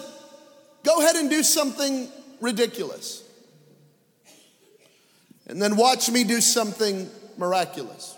go 0.83 1.01
ahead 1.01 1.17
and 1.17 1.29
do 1.29 1.43
something 1.43 2.09
ridiculous. 2.41 3.23
And 5.47 5.61
then 5.61 5.75
watch 5.75 6.09
me 6.09 6.23
do 6.23 6.41
something 6.41 7.09
miraculous. 7.37 8.17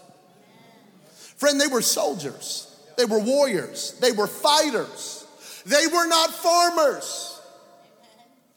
Friend, 1.38 1.60
they 1.60 1.68
were 1.68 1.82
soldiers, 1.82 2.74
they 2.98 3.06
were 3.06 3.20
warriors, 3.20 3.98
they 4.02 4.12
were 4.12 4.28
fighters, 4.28 5.26
they 5.66 5.88
were 5.88 6.08
not 6.08 6.32
farmers. 6.32 7.40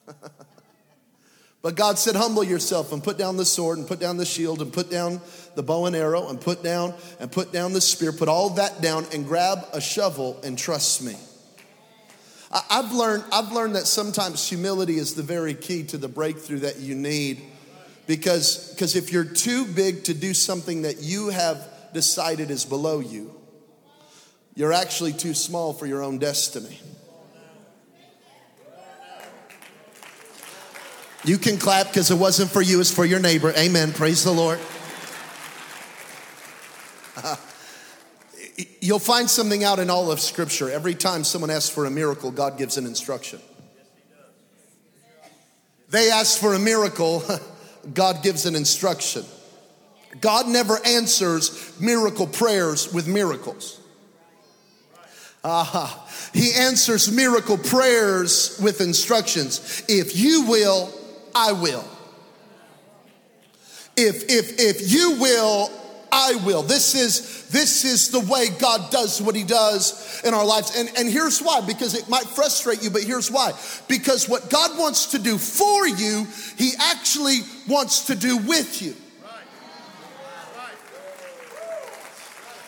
but 1.62 1.74
God 1.74 1.98
said, 1.98 2.16
Humble 2.16 2.44
yourself 2.44 2.92
and 2.92 3.02
put 3.02 3.18
down 3.18 3.36
the 3.36 3.44
sword 3.44 3.78
and 3.78 3.86
put 3.86 4.00
down 4.00 4.16
the 4.16 4.24
shield 4.24 4.62
and 4.62 4.72
put 4.72 4.90
down 4.90 5.20
the 5.56 5.62
bow 5.62 5.86
and 5.86 5.96
arrow 5.96 6.28
and 6.28 6.40
put 6.40 6.62
down 6.62 6.94
and 7.18 7.30
put 7.30 7.52
down 7.52 7.72
the 7.72 7.80
spear, 7.80 8.12
put 8.12 8.28
all 8.28 8.50
that 8.50 8.80
down 8.80 9.04
and 9.12 9.26
grab 9.26 9.66
a 9.72 9.80
shovel 9.80 10.40
and 10.42 10.56
trust 10.56 11.02
me. 11.02 11.16
I've 12.50 12.92
learned, 12.92 13.24
I've 13.32 13.52
learned 13.52 13.76
that 13.76 13.86
sometimes 13.86 14.48
humility 14.48 14.98
is 14.98 15.14
the 15.14 15.22
very 15.22 15.54
key 15.54 15.84
to 15.84 15.98
the 15.98 16.08
breakthrough 16.08 16.60
that 16.60 16.78
you 16.78 16.96
need. 16.96 17.42
Because, 18.06 18.70
because 18.70 18.96
if 18.96 19.12
you're 19.12 19.24
too 19.24 19.64
big 19.64 20.04
to 20.04 20.14
do 20.14 20.34
something 20.34 20.82
that 20.82 21.00
you 21.00 21.28
have 21.28 21.68
decided 21.92 22.50
is 22.50 22.64
below 22.64 22.98
you, 22.98 23.32
you're 24.56 24.72
actually 24.72 25.12
too 25.12 25.32
small 25.32 25.72
for 25.72 25.86
your 25.86 26.02
own 26.02 26.18
destiny. 26.18 26.80
You 31.24 31.38
can 31.38 31.56
clap 31.58 31.88
because 31.88 32.10
it 32.10 32.16
wasn't 32.16 32.50
for 32.50 32.62
you, 32.62 32.80
it's 32.80 32.92
for 32.92 33.04
your 33.04 33.20
neighbor. 33.20 33.52
Amen. 33.56 33.92
Praise 33.92 34.24
the 34.24 34.32
Lord. 34.32 34.58
You'll 38.80 38.98
find 38.98 39.28
something 39.28 39.64
out 39.64 39.78
in 39.78 39.90
all 39.90 40.10
of 40.10 40.20
Scripture. 40.20 40.70
Every 40.70 40.94
time 40.94 41.24
someone 41.24 41.50
asks 41.50 41.68
for 41.68 41.84
a 41.86 41.90
miracle, 41.90 42.30
God 42.30 42.58
gives 42.58 42.76
an 42.76 42.86
instruction. 42.86 43.40
They 45.90 46.10
ask 46.10 46.38
for 46.38 46.54
a 46.54 46.58
miracle, 46.58 47.22
God 47.94 48.22
gives 48.22 48.46
an 48.46 48.54
instruction. 48.54 49.24
God 50.20 50.48
never 50.48 50.78
answers 50.84 51.78
miracle 51.80 52.26
prayers 52.26 52.92
with 52.92 53.06
miracles. 53.06 53.80
Aha. 55.44 56.06
He 56.34 56.52
answers 56.52 57.10
miracle 57.10 57.56
prayers 57.56 58.58
with 58.62 58.80
instructions. 58.80 59.82
If 59.88 60.16
you 60.16 60.46
will, 60.46 60.92
I 61.34 61.52
will. 61.52 61.84
If 63.96 64.24
if 64.28 64.58
if 64.58 64.92
you 64.92 65.18
will, 65.20 65.70
I 66.12 66.34
will. 66.44 66.62
This 66.62 66.94
is, 66.94 67.46
this 67.48 67.84
is 67.84 68.10
the 68.10 68.20
way 68.20 68.48
God 68.58 68.90
does 68.90 69.22
what 69.22 69.34
he 69.34 69.44
does 69.44 70.20
in 70.24 70.34
our 70.34 70.44
lives. 70.44 70.76
And, 70.76 70.90
and 70.96 71.08
here's 71.08 71.40
why, 71.40 71.60
because 71.60 71.94
it 71.94 72.08
might 72.08 72.24
frustrate 72.24 72.82
you, 72.82 72.90
but 72.90 73.02
here's 73.02 73.30
why. 73.30 73.52
Because 73.88 74.28
what 74.28 74.50
God 74.50 74.78
wants 74.78 75.06
to 75.12 75.18
do 75.18 75.38
for 75.38 75.86
you, 75.86 76.26
he 76.56 76.72
actually 76.78 77.38
wants 77.68 78.06
to 78.06 78.14
do 78.14 78.36
with 78.38 78.82
you. 78.82 78.94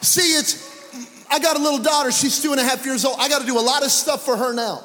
See, 0.00 0.32
it's, 0.36 1.26
I 1.30 1.38
got 1.38 1.56
a 1.56 1.62
little 1.62 1.78
daughter, 1.78 2.10
she's 2.10 2.42
two 2.42 2.52
and 2.52 2.60
a 2.60 2.64
half 2.64 2.84
years 2.84 3.04
old. 3.04 3.16
I 3.18 3.28
got 3.28 3.40
to 3.40 3.46
do 3.46 3.58
a 3.58 3.62
lot 3.62 3.84
of 3.84 3.90
stuff 3.90 4.24
for 4.24 4.36
her 4.36 4.52
now. 4.52 4.82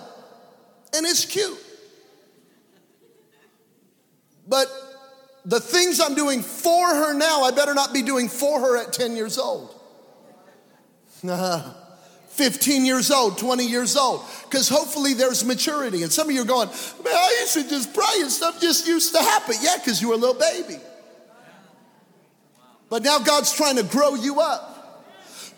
And 0.96 1.06
it's 1.06 1.26
cute. 1.26 1.58
But 4.48 4.68
the 5.48 5.62
things 5.62 6.02
I'm 6.02 6.14
doing 6.14 6.42
for 6.42 6.88
her 6.88 7.14
now, 7.14 7.44
I 7.44 7.52
better 7.52 7.74
not 7.74 7.94
be 7.94 8.02
doing 8.02 8.28
for 8.28 8.60
her 8.60 8.78
at 8.78 8.92
10 8.92 9.16
years 9.16 9.38
old. 9.38 9.74
15 12.28 12.86
years 12.86 13.10
old, 13.10 13.38
20 13.40 13.66
years 13.66 13.96
old, 13.98 14.24
because 14.44 14.70
hopefully 14.70 15.14
there's 15.16 15.44
maturity. 15.44 16.04
And 16.04 16.12
some 16.12 16.30
of 16.30 16.36
you 16.36 16.44
are 16.44 16.46
going, 16.46 16.68
man, 16.68 17.16
I 17.16 17.38
used 17.42 17.54
to 17.54 17.68
just 17.68 17.94
pray 17.94 18.22
and 18.22 18.30
stuff 18.30 18.62
just 18.62 18.86
used 18.86 19.16
to 19.16 19.20
happen. 19.20 19.56
Yeah, 19.62 19.78
because 19.78 20.02
you 20.02 20.10
were 20.10 20.14
a 20.14 20.18
little 20.18 20.40
baby. 20.40 20.80
But 22.90 23.04
now 23.04 23.18
God's 23.20 23.52
trying 23.54 23.78
to 23.78 23.84
grow 23.84 24.16
you 24.16 24.40
up 24.40 24.77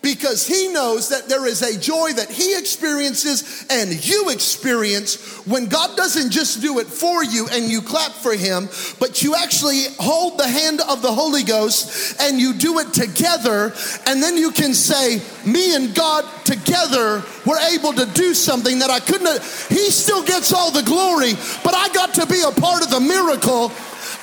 because 0.02 0.48
he 0.48 0.70
knows 0.70 1.10
that 1.10 1.28
there 1.28 1.46
is 1.46 1.62
a 1.62 1.80
joy 1.80 2.14
that 2.14 2.30
he 2.30 2.58
experiences 2.58 3.66
and 3.70 4.06
you 4.06 4.30
experience 4.30 5.46
when 5.46 5.66
God 5.66 5.98
doesn't 5.98 6.32
just 6.32 6.62
do 6.62 6.80
it 6.80 6.88
for 6.88 7.24
you 7.24 7.48
and 7.52 7.70
you 7.70 7.82
clap 7.82 8.12
for 8.12 8.34
him, 8.34 8.70
but 9.00 9.22
you 9.22 9.36
actually 9.36 9.84
hold 10.00 10.38
the 10.38 10.48
hand 10.48 10.82
of 10.88 11.02
the 11.02 11.12
Holy 11.12 11.44
Ghost 11.44 12.20
and 12.22 12.40
you 12.40 12.54
do 12.54 12.80
it 12.80 12.94
together. 12.94 13.74
And 14.06 14.22
then 14.24 14.38
you 14.38 14.52
can 14.52 14.74
say, 14.74 15.22
Me 15.46 15.76
and 15.76 15.94
God 15.94 16.26
together 16.46 17.24
were 17.46 17.60
able 17.74 17.94
to 17.94 18.06
do 18.14 18.34
something 18.34 18.80
that 18.80 18.90
I 18.90 19.00
couldn't. 19.00 19.42
He 19.70 19.92
still 19.92 20.24
gets 20.24 20.54
all 20.54 20.72
the 20.72 20.84
glory, 20.84 21.34
but 21.64 21.74
I 21.74 21.90
got 21.94 22.14
to 22.16 22.26
be 22.26 22.42
a 22.42 22.52
part 22.52 22.84
of 22.84 22.90
the 22.90 23.00
miracle 23.00 23.72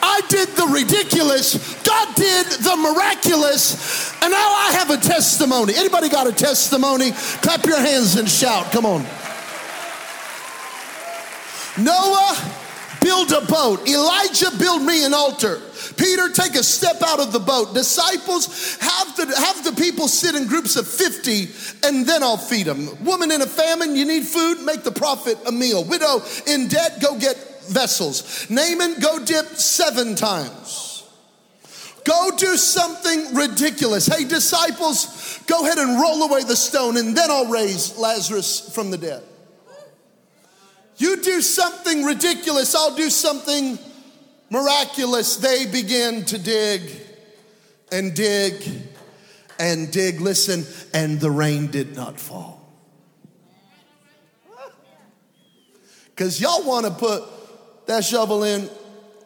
I 0.02 0.20
did 0.28 0.48
the 0.50 0.66
ridiculous, 0.66 1.74
God 1.82 2.14
did 2.14 2.46
the 2.46 2.76
miraculous, 2.76 4.12
and 4.22 4.30
now 4.30 4.36
I 4.38 4.72
have 4.72 4.90
a 4.90 4.96
testimony. 4.96 5.74
Anybody 5.76 6.08
got 6.08 6.26
a 6.26 6.32
testimony? 6.32 7.12
Clap 7.12 7.64
your 7.64 7.80
hands 7.80 8.16
and 8.16 8.28
shout. 8.28 8.72
Come 8.72 8.86
on. 8.86 9.06
Noah, 11.78 12.36
build 13.00 13.32
a 13.32 13.42
boat. 13.42 13.86
Elijah, 13.88 14.50
build 14.58 14.82
me 14.82 15.04
an 15.04 15.12
altar. 15.12 15.60
Peter, 15.96 16.28
take 16.30 16.54
a 16.54 16.62
step 16.62 16.96
out 17.02 17.20
of 17.20 17.32
the 17.32 17.38
boat. 17.38 17.74
Disciples, 17.74 18.76
have 18.78 19.16
the, 19.16 19.26
have 19.36 19.64
the 19.64 19.72
people 19.72 20.08
sit 20.08 20.34
in 20.34 20.46
groups 20.46 20.76
of 20.76 20.86
50 20.86 21.50
and 21.86 22.06
then 22.06 22.22
I'll 22.22 22.36
feed 22.36 22.66
them. 22.66 23.04
Woman 23.04 23.30
in 23.30 23.42
a 23.42 23.46
famine, 23.46 23.96
you 23.96 24.04
need 24.04 24.24
food, 24.24 24.62
make 24.62 24.82
the 24.82 24.92
prophet 24.92 25.38
a 25.46 25.52
meal. 25.52 25.84
Widow 25.84 26.22
in 26.46 26.68
debt, 26.68 27.00
go 27.00 27.18
get 27.18 27.36
vessels. 27.68 28.48
Naaman, 28.50 29.00
go 29.00 29.24
dip 29.24 29.46
seven 29.56 30.14
times. 30.14 31.04
Go 32.04 32.30
do 32.36 32.56
something 32.56 33.34
ridiculous. 33.34 34.06
Hey, 34.06 34.24
disciples, 34.24 35.40
go 35.46 35.64
ahead 35.64 35.78
and 35.78 36.00
roll 36.00 36.22
away 36.22 36.44
the 36.44 36.54
stone, 36.54 36.96
and 36.96 37.16
then 37.16 37.30
I'll 37.30 37.50
raise 37.50 37.98
Lazarus 37.98 38.72
from 38.72 38.92
the 38.92 38.98
dead. 38.98 39.24
You 40.98 41.16
do 41.20 41.40
something 41.40 42.04
ridiculous, 42.04 42.74
I'll 42.74 42.94
do 42.94 43.10
something 43.10 43.78
miraculous. 44.50 45.36
They 45.36 45.66
begin 45.66 46.24
to 46.26 46.38
dig 46.38 46.90
and 47.90 48.14
dig 48.14 48.54
and 49.58 49.90
dig. 49.90 50.20
Listen, 50.20 50.64
and 50.94 51.20
the 51.20 51.30
rain 51.30 51.66
did 51.66 51.96
not 51.96 52.18
fall. 52.18 52.56
Because 56.06 56.40
y'all 56.40 56.64
want 56.64 56.86
to 56.86 56.92
put 56.92 57.24
that 57.86 58.04
shovel 58.04 58.44
in 58.44 58.62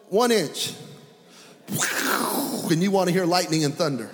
one 0.09 0.31
inch. 0.31 0.73
And 2.69 2.81
you 2.81 2.91
want 2.91 3.07
to 3.07 3.13
hear 3.13 3.25
lightning 3.25 3.65
and 3.65 3.73
thunder. 3.73 4.09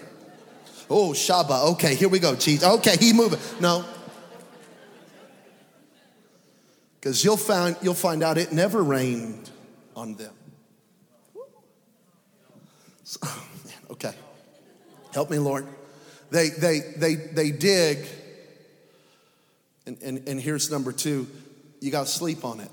Oh, 0.90 1.12
Shaba. 1.12 1.74
Okay, 1.74 1.96
here 1.96 2.10
we 2.10 2.20
go, 2.20 2.36
cheese. 2.36 2.64
Okay, 2.64 2.98
he 2.98 3.14
moving. 3.14 3.40
No. 3.60 3.86
Because 7.00 7.24
you'll 7.24 7.38
find 7.38 7.76
you'll 7.82 7.94
find 7.94 8.24
out 8.24 8.38
it 8.38 8.52
never 8.52 8.84
rained 8.84 9.50
on 9.96 10.16
them. 10.16 10.34
So, 13.04 13.20
okay. 13.92 14.14
Help 15.14 15.30
me, 15.30 15.40
Lord. 15.40 15.68
They 16.32 16.50
they 16.50 16.80
they 16.98 17.16
they 17.16 17.52
dig. 17.52 18.06
And, 19.86 19.98
and, 20.04 20.28
and 20.28 20.42
here's 20.42 20.70
number 20.70 20.92
two, 20.92 21.28
you 21.80 21.92
gotta 21.92 22.10
sleep 22.10 22.44
on 22.44 22.60
it. 22.60 22.70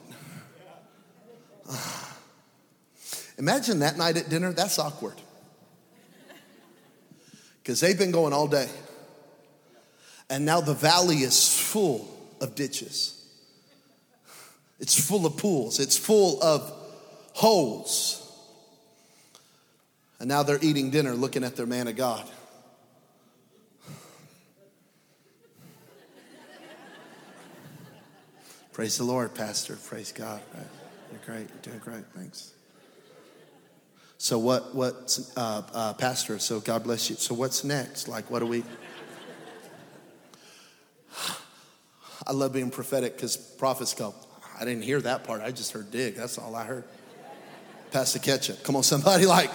Imagine 3.38 3.80
that 3.80 3.96
night 3.96 4.16
at 4.16 4.28
dinner, 4.28 4.52
that's 4.52 4.78
awkward. 4.78 5.20
Because 7.62 7.80
they've 7.80 7.98
been 7.98 8.12
going 8.12 8.32
all 8.32 8.46
day. 8.46 8.68
And 10.30 10.44
now 10.44 10.60
the 10.60 10.74
valley 10.74 11.16
is 11.18 11.52
full 11.56 12.08
of 12.40 12.54
ditches. 12.54 13.22
It's 14.80 15.02
full 15.02 15.26
of 15.26 15.36
pools. 15.36 15.80
It's 15.80 15.96
full 15.96 16.42
of 16.42 16.70
holes. 17.32 18.20
And 20.20 20.28
now 20.28 20.42
they're 20.42 20.58
eating 20.62 20.90
dinner 20.90 21.14
looking 21.14 21.44
at 21.44 21.56
their 21.56 21.66
man 21.66 21.88
of 21.88 21.96
God. 21.96 22.24
Praise 28.72 28.98
the 28.98 29.04
Lord, 29.04 29.34
Pastor. 29.34 29.76
Praise 29.76 30.12
God. 30.12 30.40
Right? 30.54 30.66
You're 31.14 31.36
great. 31.36 31.48
You're 31.48 31.62
doing 31.62 31.78
great. 31.78 32.04
Thanks. 32.12 32.52
So 34.18 34.36
what? 34.38 34.74
What? 34.74 35.16
Uh, 35.36 35.62
uh, 35.72 35.94
Pastor. 35.94 36.40
So 36.40 36.58
God 36.58 36.82
bless 36.82 37.08
you. 37.08 37.14
So 37.14 37.34
what's 37.34 37.62
next? 37.62 38.08
Like, 38.08 38.28
what 38.32 38.40
do 38.40 38.46
we? 38.46 38.64
I 42.26 42.32
love 42.32 42.52
being 42.52 42.70
prophetic 42.70 43.14
because 43.14 43.36
prophets 43.36 43.94
go. 43.94 44.12
I 44.58 44.64
didn't 44.64 44.82
hear 44.82 45.00
that 45.02 45.22
part. 45.22 45.40
I 45.40 45.52
just 45.52 45.70
heard 45.70 45.92
dig. 45.92 46.16
That's 46.16 46.36
all 46.36 46.56
I 46.56 46.64
heard. 46.64 46.84
Pass 47.92 48.12
the 48.12 48.18
ketchup. 48.18 48.64
Come 48.64 48.74
on, 48.74 48.82
somebody. 48.82 49.26
Like, 49.34 49.50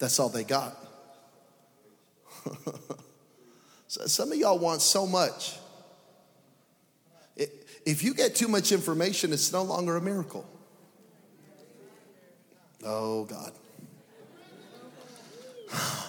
that's 0.00 0.18
all 0.18 0.30
they 0.30 0.42
got. 0.42 0.76
Some 3.86 4.32
of 4.32 4.38
y'all 4.38 4.58
want 4.58 4.82
so 4.82 5.06
much. 5.06 5.56
If 7.86 8.02
you 8.02 8.14
get 8.14 8.34
too 8.34 8.48
much 8.48 8.72
information, 8.72 9.32
it's 9.32 9.52
no 9.52 9.62
longer 9.62 9.96
a 9.96 10.00
miracle. 10.00 10.46
Oh, 12.84 13.24
God. 13.24 13.52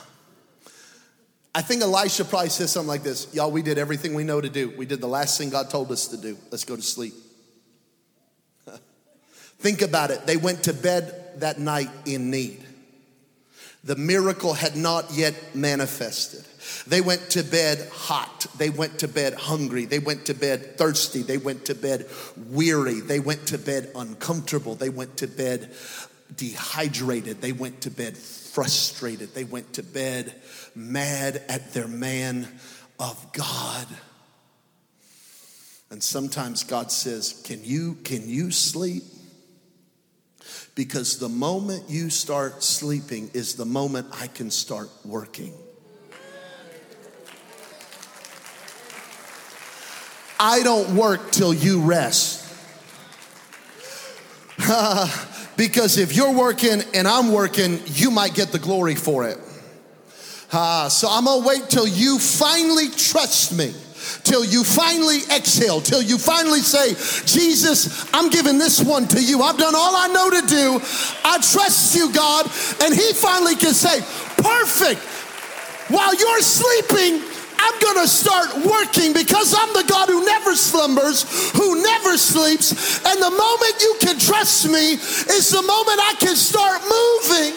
I 1.55 1.61
think 1.61 1.81
Elisha 1.81 2.25
probably 2.25 2.49
says 2.49 2.71
something 2.71 2.89
like 2.89 3.03
this 3.03 3.33
Y'all, 3.33 3.49
we 3.49 3.61
did 3.61 3.77
everything 3.77 4.13
we 4.13 4.25
know 4.25 4.41
to 4.41 4.49
do. 4.49 4.71
We 4.71 4.85
did 4.85 4.99
the 4.99 5.07
last 5.07 5.37
thing 5.37 5.49
God 5.49 5.69
told 5.69 5.91
us 5.91 6.07
to 6.09 6.17
do. 6.17 6.37
Let's 6.51 6.65
go 6.65 6.75
to 6.75 6.81
sleep. 6.81 7.13
think 9.59 9.81
about 9.81 10.11
it. 10.11 10.25
They 10.25 10.35
went 10.37 10.63
to 10.63 10.73
bed 10.73 11.39
that 11.39 11.59
night 11.59 11.89
in 12.05 12.29
need. 12.29 12.64
The 13.85 13.95
miracle 13.95 14.55
had 14.55 14.75
not 14.75 15.13
yet 15.13 15.55
manifested. 15.55 16.43
They 16.87 17.01
went 17.01 17.29
to 17.31 17.43
bed 17.43 17.87
hot. 17.91 18.47
They 18.57 18.71
went 18.71 18.99
to 18.99 19.07
bed 19.07 19.35
hungry. 19.35 19.85
They 19.85 19.99
went 19.99 20.25
to 20.25 20.33
bed 20.33 20.75
thirsty. 20.79 21.21
They 21.21 21.37
went 21.37 21.65
to 21.65 21.75
bed 21.75 22.07
weary. 22.49 22.99
They 22.99 23.19
went 23.19 23.47
to 23.49 23.59
bed 23.59 23.91
uncomfortable. 23.93 24.73
They 24.73 24.89
went 24.89 25.17
to 25.17 25.27
bed 25.27 25.69
dehydrated. 26.35 27.41
They 27.41 27.51
went 27.51 27.81
to 27.81 27.91
bed 27.91 28.17
frustrated. 28.17 29.35
They 29.35 29.43
went 29.43 29.73
to 29.73 29.83
bed 29.83 30.33
mad 30.73 31.43
at 31.47 31.73
their 31.73 31.87
man 31.87 32.47
of 32.99 33.33
God. 33.33 33.87
And 35.91 36.01
sometimes 36.01 36.63
God 36.63 36.91
says, 36.91 37.35
"Can 37.43 37.63
you 37.63 37.99
can 38.03 38.27
you 38.27 38.49
sleep?" 38.49 39.03
Because 40.75 41.19
the 41.19 41.29
moment 41.29 41.89
you 41.89 42.09
start 42.09 42.61
sleeping 42.61 43.31
is 43.33 43.55
the 43.55 43.65
moment 43.65 44.07
I 44.11 44.27
can 44.27 44.51
start 44.51 44.89
working. 45.05 45.53
I 50.39 50.61
don't 50.63 50.95
work 50.95 51.31
till 51.31 51.53
you 51.53 51.81
rest. 51.81 52.43
because 55.57 55.97
if 55.97 56.15
you're 56.15 56.33
working 56.33 56.81
and 56.93 57.07
I'm 57.07 57.31
working, 57.31 57.79
you 57.85 58.11
might 58.11 58.33
get 58.33 58.51
the 58.51 58.59
glory 58.59 58.95
for 58.95 59.27
it. 59.27 59.37
Uh, 60.51 60.89
so 60.89 61.07
I'm 61.09 61.25
gonna 61.25 61.45
wait 61.45 61.69
till 61.69 61.87
you 61.87 62.19
finally 62.19 62.89
trust 62.89 63.57
me, 63.57 63.73
till 64.25 64.43
you 64.43 64.63
finally 64.63 65.19
exhale, 65.33 65.79
till 65.79 66.01
you 66.01 66.17
finally 66.17 66.59
say, 66.59 66.93
Jesus, 67.25 68.09
I'm 68.13 68.29
giving 68.29 68.57
this 68.57 68.83
one 68.83 69.07
to 69.09 69.23
you. 69.23 69.41
I've 69.41 69.57
done 69.57 69.75
all 69.75 69.95
I 69.95 70.07
know 70.07 70.29
to 70.29 70.45
do. 70.47 70.81
I 71.23 71.37
trust 71.39 71.95
you, 71.95 72.11
God. 72.11 72.45
And 72.81 72.93
He 72.93 73.13
finally 73.13 73.55
can 73.55 73.73
say, 73.73 74.01
Perfect. 74.41 74.99
While 75.87 76.15
you're 76.15 76.41
sleeping, 76.41 77.21
I'm 77.57 77.79
going 77.79 78.01
to 78.01 78.07
start 78.07 78.53
working 78.65 79.13
because 79.13 79.55
I'm 79.57 79.71
the 79.73 79.85
God 79.87 80.09
who 80.09 80.25
never 80.25 80.55
slumbers, 80.55 81.23
who 81.51 81.81
never 81.81 82.17
sleeps. 82.17 82.73
And 83.05 83.21
the 83.21 83.29
moment 83.29 83.75
you 83.79 83.95
can 84.01 84.19
trust 84.19 84.67
me 84.67 84.93
is 84.93 85.49
the 85.51 85.61
moment 85.61 85.99
I 86.01 86.15
can 86.19 86.35
start 86.35 86.81
moving. 86.81 87.53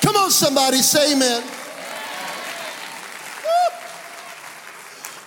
Come 0.00 0.16
on, 0.16 0.30
somebody, 0.30 0.78
say 0.78 1.14
amen. 1.14 1.42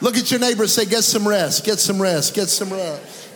Look 0.02 0.18
at 0.18 0.30
your 0.32 0.40
neighbor 0.40 0.68
say, 0.68 0.86
Get 0.86 1.04
some 1.04 1.28
rest, 1.28 1.66
get 1.66 1.80
some 1.80 2.02
rest, 2.02 2.34
get 2.34 2.50
some 2.50 2.72
rest. 2.72 3.30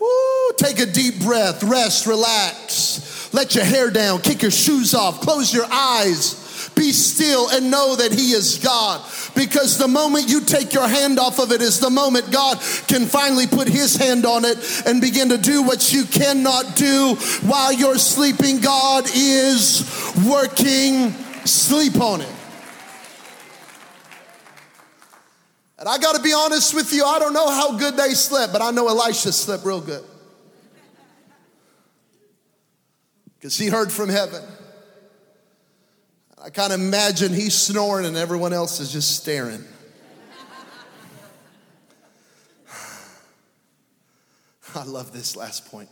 Woo, 0.00 0.52
take 0.58 0.78
a 0.80 0.86
deep 0.86 1.20
breath, 1.20 1.62
rest, 1.62 2.06
relax. 2.06 3.32
Let 3.32 3.54
your 3.54 3.64
hair 3.64 3.90
down, 3.90 4.20
kick 4.20 4.42
your 4.42 4.50
shoes 4.50 4.94
off, 4.94 5.20
close 5.20 5.52
your 5.52 5.66
eyes. 5.70 6.42
Be 6.74 6.92
still 6.92 7.50
and 7.50 7.70
know 7.70 7.96
that 7.96 8.12
He 8.12 8.32
is 8.32 8.58
God. 8.58 9.00
Because 9.34 9.78
the 9.78 9.88
moment 9.88 10.28
you 10.28 10.40
take 10.40 10.72
your 10.72 10.88
hand 10.88 11.18
off 11.18 11.38
of 11.38 11.52
it 11.52 11.60
is 11.60 11.78
the 11.78 11.90
moment 11.90 12.32
God 12.32 12.58
can 12.88 13.06
finally 13.06 13.46
put 13.46 13.68
His 13.68 13.96
hand 13.96 14.26
on 14.26 14.44
it 14.44 14.58
and 14.86 15.00
begin 15.00 15.28
to 15.28 15.38
do 15.38 15.62
what 15.62 15.92
you 15.92 16.04
cannot 16.04 16.76
do 16.76 17.14
while 17.42 17.72
you're 17.72 17.98
sleeping. 17.98 18.60
God 18.60 19.04
is 19.14 19.82
working. 20.28 21.12
Sleep 21.44 22.00
on 22.00 22.22
it. 22.22 22.33
And 25.84 25.90
I 25.90 25.98
got 25.98 26.16
to 26.16 26.22
be 26.22 26.32
honest 26.32 26.72
with 26.72 26.94
you, 26.94 27.04
I 27.04 27.18
don't 27.18 27.34
know 27.34 27.46
how 27.46 27.76
good 27.76 27.94
they 27.94 28.14
slept, 28.14 28.54
but 28.54 28.62
I 28.62 28.70
know 28.70 28.88
Elisha 28.88 29.32
slept 29.32 29.66
real 29.66 29.82
good. 29.82 30.02
Because 33.34 33.58
he 33.58 33.66
heard 33.66 33.92
from 33.92 34.08
heaven. 34.08 34.42
I 36.42 36.48
kind 36.48 36.72
of 36.72 36.80
imagine 36.80 37.34
he's 37.34 37.52
snoring 37.52 38.06
and 38.06 38.16
everyone 38.16 38.54
else 38.54 38.80
is 38.80 38.90
just 38.90 39.14
staring. 39.14 39.62
I 44.74 44.84
love 44.84 45.12
this 45.12 45.36
last 45.36 45.70
point. 45.70 45.90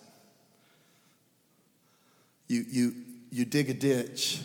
You, 2.49 2.65
you, 2.67 2.95
you 3.31 3.45
dig 3.45 3.69
a 3.69 3.75
ditch, 3.75 4.41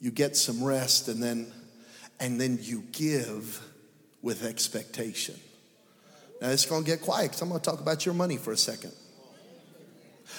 you 0.00 0.10
get 0.10 0.36
some 0.36 0.64
rest, 0.64 1.06
and 1.06 1.22
then, 1.22 1.52
and 2.18 2.40
then 2.40 2.58
you 2.60 2.82
give 2.90 3.64
with 4.24 4.42
expectation. 4.42 5.36
Now 6.40 6.48
it's 6.48 6.66
gonna 6.66 6.84
get 6.84 7.02
quiet 7.02 7.26
because 7.26 7.42
I'm 7.42 7.48
gonna 7.48 7.60
talk 7.60 7.80
about 7.80 8.04
your 8.04 8.14
money 8.14 8.38
for 8.38 8.52
a 8.52 8.56
second 8.56 8.92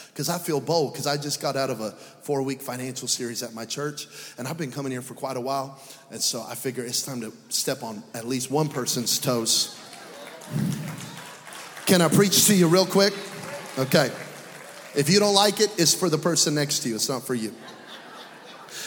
because 0.07 0.27
I 0.27 0.39
feel 0.39 0.59
bold 0.59 0.91
because 0.91 1.05
I 1.05 1.17
just 1.17 1.39
got 1.39 1.55
out 1.55 1.69
of 1.69 1.79
a 1.79 1.91
four 1.91 2.41
week 2.41 2.61
financial 2.61 3.07
series 3.07 3.43
at 3.43 3.53
my 3.53 3.63
church 3.63 4.07
and 4.37 4.47
I've 4.47 4.57
been 4.57 4.71
coming 4.71 4.91
here 4.91 5.03
for 5.03 5.13
quite 5.13 5.37
a 5.37 5.41
while. 5.41 5.79
And 6.09 6.19
so 6.19 6.43
I 6.45 6.55
figure 6.55 6.83
it's 6.83 7.03
time 7.03 7.21
to 7.21 7.31
step 7.49 7.83
on 7.83 8.03
at 8.15 8.27
least 8.27 8.49
one 8.49 8.69
person's 8.69 9.19
toes. 9.19 9.79
Can 11.85 12.01
I 12.01 12.07
preach 12.07 12.47
to 12.47 12.55
you 12.55 12.67
real 12.67 12.87
quick? 12.87 13.13
Okay. 13.77 14.11
If 14.95 15.09
you 15.09 15.19
don't 15.19 15.35
like 15.35 15.59
it, 15.59 15.69
it's 15.77 15.93
for 15.93 16.09
the 16.09 16.17
person 16.17 16.55
next 16.55 16.79
to 16.79 16.89
you, 16.89 16.95
it's 16.95 17.09
not 17.09 17.23
for 17.27 17.35
you. 17.35 17.53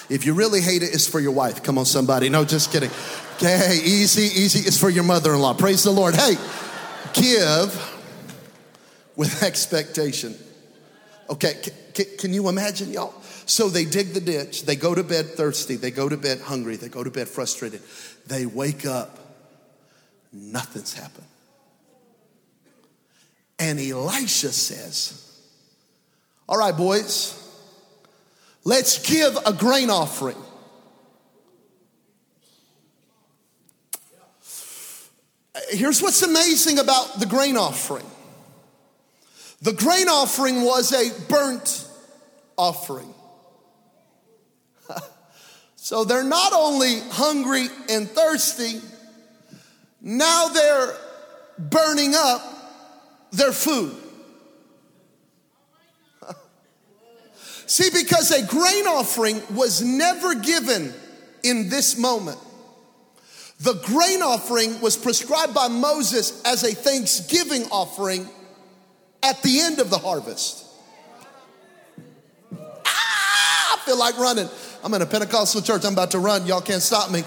If 0.09 0.25
you 0.25 0.35
really 0.35 0.61
hate 0.61 0.83
it, 0.83 0.95
it's 0.95 1.07
for 1.07 1.21
your 1.21 1.33
wife. 1.33 1.63
Come 1.63 1.79
on, 1.79 1.85
somebody. 1.85 2.29
No, 2.29 2.45
just 2.45 2.73
kidding. 2.73 2.91
Okay, 3.37 3.79
easy, 3.85 4.23
easy. 4.41 4.61
It's 4.61 4.79
for 4.79 4.91
your 4.91 5.05
mother 5.05 5.35
in 5.35 5.41
law. 5.41 5.55
Praise 5.55 5.83
the 5.83 5.91
Lord. 5.91 6.15
Hey, 6.15 6.37
give 7.13 7.95
with 9.17 9.43
expectation. 9.43 10.35
Okay, 11.31 11.55
can, 11.95 12.07
can 12.19 12.33
you 12.33 12.49
imagine, 12.49 12.91
y'all? 12.91 13.15
So 13.45 13.69
they 13.69 13.85
dig 13.85 14.13
the 14.13 14.21
ditch, 14.21 14.65
they 14.65 14.77
go 14.77 14.95
to 14.95 15.03
bed 15.03 15.27
thirsty, 15.31 15.77
they 15.77 15.91
go 15.91 16.09
to 16.09 16.19
bed 16.19 16.41
hungry, 16.41 16.77
they 16.77 16.89
go 16.89 17.03
to 17.03 17.11
bed 17.11 17.29
frustrated. 17.29 17.81
They 18.27 18.45
wake 18.45 18.85
up, 18.85 19.19
nothing's 20.33 20.93
happened. 20.93 21.27
And 23.59 23.81
Elisha 23.81 24.53
says, 24.53 25.41
All 26.49 26.59
right, 26.59 26.77
boys, 26.77 27.38
let's 28.69 28.99
give 28.99 29.35
a 29.47 29.53
grain 29.55 29.89
offering. 29.89 30.37
Here's 35.71 36.03
what's 36.03 36.23
amazing 36.23 36.79
about 36.79 37.19
the 37.19 37.25
grain 37.25 37.57
offering 37.57 38.05
the 39.63 39.73
grain 39.73 40.09
offering 40.09 40.63
was 40.63 40.93
a 40.93 41.11
burnt 41.29 41.89
offering. 42.57 43.13
so 45.77 46.05
they're 46.05 46.23
not 46.23 46.53
only 46.53 47.01
hungry 47.11 47.67
and 47.89 48.09
thirsty, 48.09 48.81
now 50.01 50.49
they're 50.49 50.95
burning 51.59 52.15
up 52.15 52.43
their 53.33 53.51
food. 53.53 53.97
See, 57.69 57.91
because 57.91 58.31
a 58.31 58.47
grain 58.47 58.87
offering 58.87 59.43
was 59.55 59.83
never 59.83 60.35
given 60.35 60.95
in 61.43 61.69
this 61.69 61.99
moment. 61.99 62.39
The 63.61 63.75
grain 63.85 64.23
offering 64.23 64.81
was 64.81 64.97
prescribed 64.97 65.53
by 65.53 65.69
Moses 65.69 66.43
as 66.47 66.65
a 66.65 66.73
thanksgiving 66.75 67.65
offering 67.71 68.27
at 69.23 69.43
the 69.43 69.61
end 69.61 69.81
of 69.81 69.91
the 69.91 69.99
harvest. 69.99 70.65
Ah, 72.87 73.77
I 73.77 73.85
feel 73.85 73.99
like 73.99 74.17
running. 74.17 74.49
I'm 74.83 74.95
in 74.95 75.03
a 75.03 75.07
Pentecostal 75.07 75.61
church. 75.61 75.85
I'm 75.85 75.93
about 75.93 76.13
to 76.13 76.21
run. 76.21 76.47
Y'all 76.47 76.63
can't 76.63 76.81
stop 76.81 77.11
me. 77.11 77.23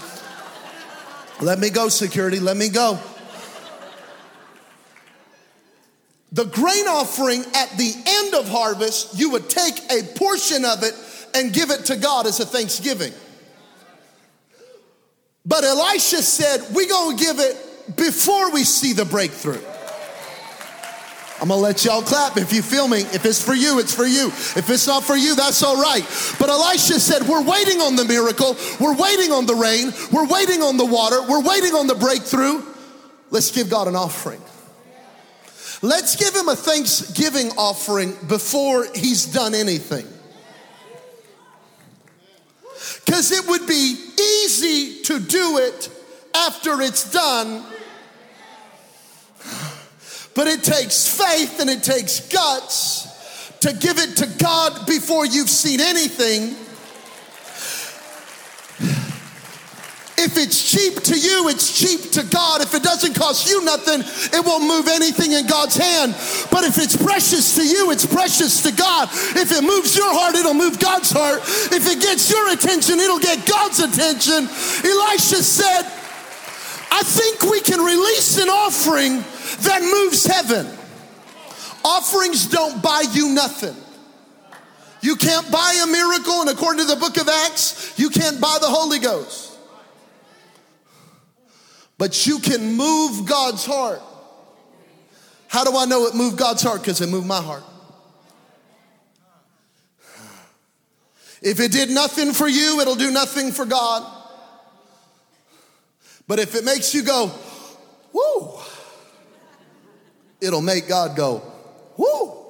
Let 1.40 1.60
me 1.60 1.70
go, 1.70 1.88
security. 1.88 2.40
Let 2.40 2.56
me 2.56 2.68
go. 2.68 2.98
The 6.32 6.44
grain 6.46 6.86
offering 6.88 7.44
at 7.54 7.70
the 7.76 7.94
end 8.06 8.34
of 8.34 8.48
harvest, 8.48 9.18
you 9.18 9.30
would 9.30 9.50
take 9.50 9.74
a 9.90 10.02
portion 10.16 10.64
of 10.64 10.82
it 10.82 10.94
and 11.34 11.52
give 11.52 11.70
it 11.70 11.86
to 11.86 11.96
God 11.96 12.26
as 12.26 12.40
a 12.40 12.46
thanksgiving. 12.46 13.12
But 15.44 15.64
Elisha 15.64 16.22
said, 16.22 16.74
We're 16.74 16.88
gonna 16.88 17.16
give 17.16 17.38
it 17.38 17.96
before 17.96 18.50
we 18.50 18.64
see 18.64 18.92
the 18.92 19.04
breakthrough. 19.04 19.60
I'm 21.40 21.48
gonna 21.48 21.60
let 21.60 21.84
y'all 21.84 22.02
clap 22.02 22.36
if 22.36 22.52
you 22.52 22.62
feel 22.62 22.86
me. 22.86 23.00
If 23.00 23.26
it's 23.26 23.44
for 23.44 23.52
you, 23.52 23.80
it's 23.80 23.94
for 23.94 24.06
you. 24.06 24.28
If 24.28 24.70
it's 24.70 24.86
not 24.86 25.02
for 25.02 25.16
you, 25.16 25.34
that's 25.34 25.62
all 25.62 25.82
right. 25.82 26.04
But 26.38 26.48
Elisha 26.48 27.00
said, 27.00 27.22
We're 27.28 27.42
waiting 27.42 27.80
on 27.80 27.96
the 27.96 28.04
miracle. 28.04 28.56
We're 28.80 28.96
waiting 28.96 29.32
on 29.32 29.44
the 29.44 29.54
rain. 29.56 29.92
We're 30.12 30.28
waiting 30.28 30.62
on 30.62 30.76
the 30.76 30.86
water. 30.86 31.20
We're 31.28 31.42
waiting 31.42 31.74
on 31.74 31.88
the 31.88 31.96
breakthrough. 31.96 32.62
Let's 33.30 33.50
give 33.50 33.68
God 33.68 33.88
an 33.88 33.96
offering. 33.96 34.40
Let's 35.82 36.16
give 36.16 36.34
him 36.34 36.48
a 36.48 36.56
thanksgiving 36.56 37.50
offering 37.58 38.16
before 38.28 38.86
he's 38.94 39.26
done 39.26 39.54
anything. 39.54 40.06
Because 43.04 43.32
it 43.32 43.46
would 43.48 43.66
be 43.66 43.96
easy 44.18 45.02
to 45.02 45.18
do 45.18 45.58
it 45.58 45.90
after 46.34 46.80
it's 46.80 47.10
done 47.10 47.64
but 50.34 50.46
it 50.46 50.62
takes 50.62 51.06
faith 51.06 51.60
and 51.60 51.68
it 51.68 51.82
takes 51.82 52.20
guts 52.28 53.08
to 53.60 53.72
give 53.72 53.98
it 53.98 54.16
to 54.16 54.26
God 54.42 54.86
before 54.86 55.26
you've 55.26 55.50
seen 55.50 55.80
anything. 55.80 56.56
If 60.22 60.38
it's 60.38 60.70
cheap 60.70 61.02
to 61.02 61.18
you, 61.18 61.48
it's 61.48 61.66
cheap 61.74 62.12
to 62.12 62.22
God. 62.22 62.62
If 62.62 62.74
it 62.74 62.84
doesn't 62.84 63.14
cost 63.14 63.50
you 63.50 63.64
nothing, 63.64 64.06
it 64.06 64.46
won't 64.46 64.62
move 64.62 64.86
anything 64.86 65.32
in 65.32 65.48
God's 65.48 65.76
hand. 65.76 66.14
But 66.48 66.62
if 66.62 66.78
it's 66.78 66.96
precious 66.96 67.56
to 67.56 67.66
you, 67.66 67.90
it's 67.90 68.06
precious 68.06 68.62
to 68.62 68.70
God. 68.70 69.08
If 69.34 69.50
it 69.50 69.64
moves 69.64 69.96
your 69.96 70.14
heart, 70.14 70.36
it'll 70.36 70.54
move 70.54 70.78
God's 70.78 71.10
heart. 71.10 71.40
If 71.74 71.90
it 71.90 72.00
gets 72.00 72.30
your 72.30 72.52
attention, 72.52 73.00
it'll 73.00 73.18
get 73.18 73.44
God's 73.46 73.80
attention. 73.80 74.46
Elisha 74.86 75.42
said, 75.42 75.82
I 76.92 77.02
think 77.02 77.42
we 77.42 77.60
can 77.60 77.80
release 77.80 78.38
an 78.38 78.48
offering 78.48 79.24
that 79.66 79.82
moves 79.82 80.24
heaven. 80.24 80.66
Offerings 81.84 82.46
don't 82.46 82.80
buy 82.80 83.02
you 83.12 83.30
nothing. 83.30 83.74
You 85.00 85.16
can't 85.16 85.50
buy 85.50 85.80
a 85.82 85.86
miracle, 85.88 86.42
and 86.42 86.50
according 86.50 86.86
to 86.86 86.94
the 86.94 87.00
book 87.00 87.16
of 87.16 87.28
Acts, 87.28 87.98
you 87.98 88.08
can't 88.08 88.40
buy 88.40 88.58
the 88.60 88.68
Holy 88.68 89.00
Ghost. 89.00 89.51
But 92.02 92.26
you 92.26 92.40
can 92.40 92.74
move 92.74 93.26
God's 93.26 93.64
heart. 93.64 94.02
How 95.46 95.62
do 95.62 95.76
I 95.76 95.84
know 95.84 96.06
it 96.06 96.16
moved 96.16 96.36
God's 96.36 96.60
heart? 96.60 96.80
Because 96.80 97.00
it 97.00 97.08
moved 97.08 97.28
my 97.28 97.40
heart. 97.40 97.62
If 101.40 101.60
it 101.60 101.70
did 101.70 101.90
nothing 101.90 102.32
for 102.32 102.48
you, 102.48 102.80
it'll 102.80 102.96
do 102.96 103.12
nothing 103.12 103.52
for 103.52 103.64
God. 103.64 104.04
But 106.26 106.40
if 106.40 106.56
it 106.56 106.64
makes 106.64 106.92
you 106.92 107.04
go, 107.04 107.30
whoo, 108.12 108.58
it'll 110.40 110.60
make 110.60 110.88
God 110.88 111.14
go, 111.14 111.40
whoo. 111.96 112.42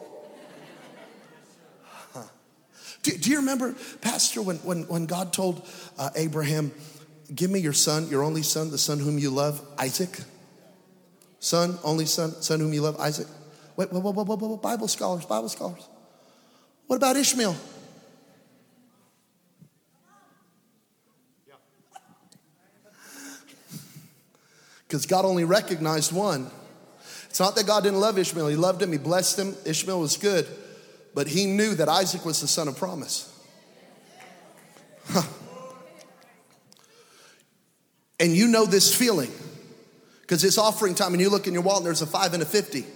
Do, 3.02 3.18
do, 3.18 3.30
you 3.30 3.36
remember, 3.38 3.74
Pastor, 4.00 4.40
when, 4.40 4.56
when, 4.58 4.84
when 4.84 5.04
God 5.06 5.34
told 5.34 5.68
uh, 5.98 6.08
Abraham, 6.14 6.72
Give 7.34 7.50
me 7.50 7.60
your 7.60 7.72
son, 7.72 8.08
your 8.08 8.22
only 8.22 8.42
son, 8.42 8.70
the 8.70 8.78
son 8.78 8.98
whom 8.98 9.18
you 9.18 9.30
love, 9.30 9.64
Isaac? 9.78 10.20
Son, 11.38 11.78
only 11.82 12.06
son, 12.06 12.32
son 12.42 12.60
whom 12.60 12.72
you 12.72 12.82
love, 12.82 12.98
Isaac? 13.00 13.26
Wait, 13.76 13.92
wait, 13.92 14.02
wait, 14.02 14.14
wait, 14.14 14.26
wait, 14.26 14.40
wait, 14.40 14.62
Bible 14.62 14.88
scholars, 14.88 15.24
Bible 15.24 15.48
scholars. 15.48 15.88
What 16.86 16.96
about 16.96 17.16
Ishmael? 17.16 17.56
Because 24.86 25.06
God 25.06 25.24
only 25.24 25.44
recognized 25.44 26.12
one. 26.12 26.50
It's 27.30 27.40
not 27.40 27.56
that 27.56 27.66
God 27.66 27.82
didn't 27.82 28.00
love 28.00 28.18
Ishmael, 28.18 28.48
He 28.48 28.56
loved 28.56 28.82
him, 28.82 28.92
He 28.92 28.98
blessed 28.98 29.38
him. 29.38 29.56
Ishmael 29.64 29.98
was 29.98 30.18
good, 30.18 30.46
but 31.14 31.28
he 31.28 31.46
knew 31.46 31.74
that 31.76 31.88
Isaac 31.88 32.26
was 32.26 32.42
the 32.42 32.46
son 32.46 32.68
of 32.68 32.76
promise. 32.76 33.26
And 38.22 38.34
you 38.34 38.46
know 38.46 38.64
this 38.64 38.94
feeling 38.94 39.32
because 40.20 40.44
it's 40.44 40.56
offering 40.56 40.94
time, 40.94 41.12
and 41.12 41.20
you 41.20 41.28
look 41.28 41.48
in 41.48 41.52
your 41.52 41.62
wallet, 41.62 41.80
and 41.80 41.86
there's 41.88 42.02
a 42.02 42.06
five 42.06 42.32
and 42.32 42.42
a 42.42 42.46
50. 42.46 42.86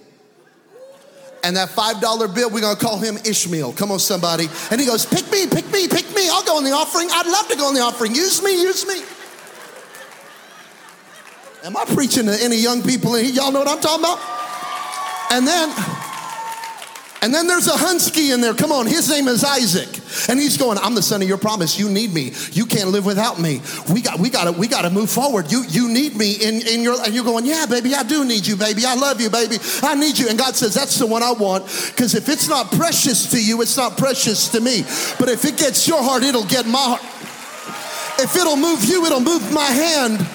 And 1.43 1.57
that 1.57 1.69
$5 1.69 2.35
bill, 2.35 2.49
we're 2.49 2.61
gonna 2.61 2.79
call 2.79 2.99
him 2.99 3.19
Ishmael. 3.25 3.73
Come 3.75 3.93
on, 3.93 3.99
somebody. 3.99 4.47
And 4.71 4.81
he 4.81 4.87
goes, 4.87 5.05
Pick 5.05 5.31
me, 5.31 5.47
pick 5.47 5.71
me, 5.71 5.89
pick 5.89 6.15
me. 6.15 6.29
I'll 6.31 6.45
go 6.45 6.59
in 6.59 6.65
the 6.65 6.71
offering. 6.71 7.09
I'd 7.11 7.27
love 7.27 7.49
to 7.49 7.57
go 7.57 7.69
in 7.69 7.75
the 7.75 7.83
offering. 7.83 8.15
Use 8.15 8.43
me, 8.43 8.63
use 8.63 8.87
me. 8.87 9.03
Am 11.65 11.77
I 11.77 11.85
preaching 11.87 12.27
to 12.27 12.37
any 12.41 12.57
young 12.57 12.83
people 12.83 13.17
in 13.17 13.25
here? 13.25 13.35
Y'all 13.35 13.53
know 13.53 13.59
what 13.59 13.69
I'm 13.69 13.81
talking 13.81 14.05
about? 14.05 14.19
And 15.33 15.47
then, 15.47 15.69
and 17.23 17.33
then 17.33 17.47
there's 17.47 17.67
a 17.67 17.73
Hunsky 17.73 18.33
in 18.35 18.41
there. 18.41 18.55
Come 18.55 18.71
on, 18.71 18.87
his 18.87 19.09
name 19.09 19.27
is 19.27 19.43
Isaac. 19.43 19.89
And 20.29 20.39
he's 20.39 20.57
going, 20.57 20.79
I'm 20.79 20.95
the 20.95 21.03
son 21.03 21.23
of 21.23 21.29
your 21.29 21.39
promise. 21.39 21.79
You 21.79 21.89
need 21.89 22.13
me. 22.13 22.33
You 22.53 22.67
can't 22.67 22.91
live 22.91 23.07
without 23.07 23.41
me. 23.41 23.63
We 23.93 24.03
got 24.03 24.19
we 24.19 24.31
gotta 24.31 24.53
we 24.53 24.69
gotta 24.69 24.91
move 24.91 25.11
forward. 25.11 25.51
You 25.51 25.65
you 25.69 25.89
need 25.89 26.17
me 26.17 26.33
in, 26.35 26.67
in 26.67 26.83
your 26.83 27.03
and 27.03 27.15
you're 27.15 27.25
going, 27.25 27.47
Yeah, 27.47 27.67
baby, 27.67 27.95
I 27.95 28.03
do 28.03 28.25
need 28.25 28.47
you, 28.47 28.57
baby. 28.57 28.85
I 28.87 28.95
love 28.95 29.21
you, 29.21 29.31
baby. 29.31 29.59
I 29.83 29.95
need 29.95 30.19
you. 30.19 30.29
And 30.29 30.39
God 30.39 30.55
says, 30.55 30.75
That's 30.75 30.99
the 30.99 31.07
one 31.07 31.23
I 31.23 31.33
want. 31.33 31.65
Because 31.91 32.15
if 32.15 32.29
it's 32.29 32.49
not 32.49 32.71
precious 32.73 33.31
to 33.31 33.43
you, 33.43 33.63
it's 33.63 33.77
not 33.77 33.97
precious 33.97 34.49
to 34.49 34.61
me. 34.61 34.83
But 35.19 35.29
if 35.29 35.45
it 35.45 35.57
gets 35.57 35.89
your 35.89 36.03
heart, 36.03 36.23
it'll 36.23 36.45
get 36.45 36.67
my 36.67 36.79
heart. 36.79 37.03
If 38.19 38.37
it'll 38.37 38.57
move 38.57 38.85
you, 38.85 39.05
it'll 39.05 39.21
move 39.21 39.53
my 39.53 39.65
hand. 39.65 40.27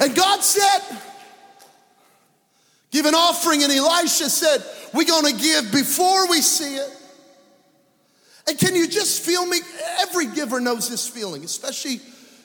And 0.00 0.14
God 0.14 0.44
said, 0.44 1.00
Give 2.90 3.06
an 3.06 3.14
offering. 3.14 3.62
And 3.62 3.72
Elisha 3.72 4.30
said, 4.30 4.64
We're 4.94 5.04
going 5.04 5.34
to 5.34 5.40
give 5.40 5.72
before 5.72 6.28
we 6.28 6.40
see 6.40 6.76
it. 6.76 6.90
And 8.48 8.58
can 8.58 8.74
you 8.74 8.88
just 8.88 9.22
feel 9.22 9.44
me? 9.44 9.58
Every 10.00 10.26
giver 10.26 10.58
knows 10.60 10.88
this 10.88 11.06
feeling, 11.06 11.44
especially, 11.44 12.00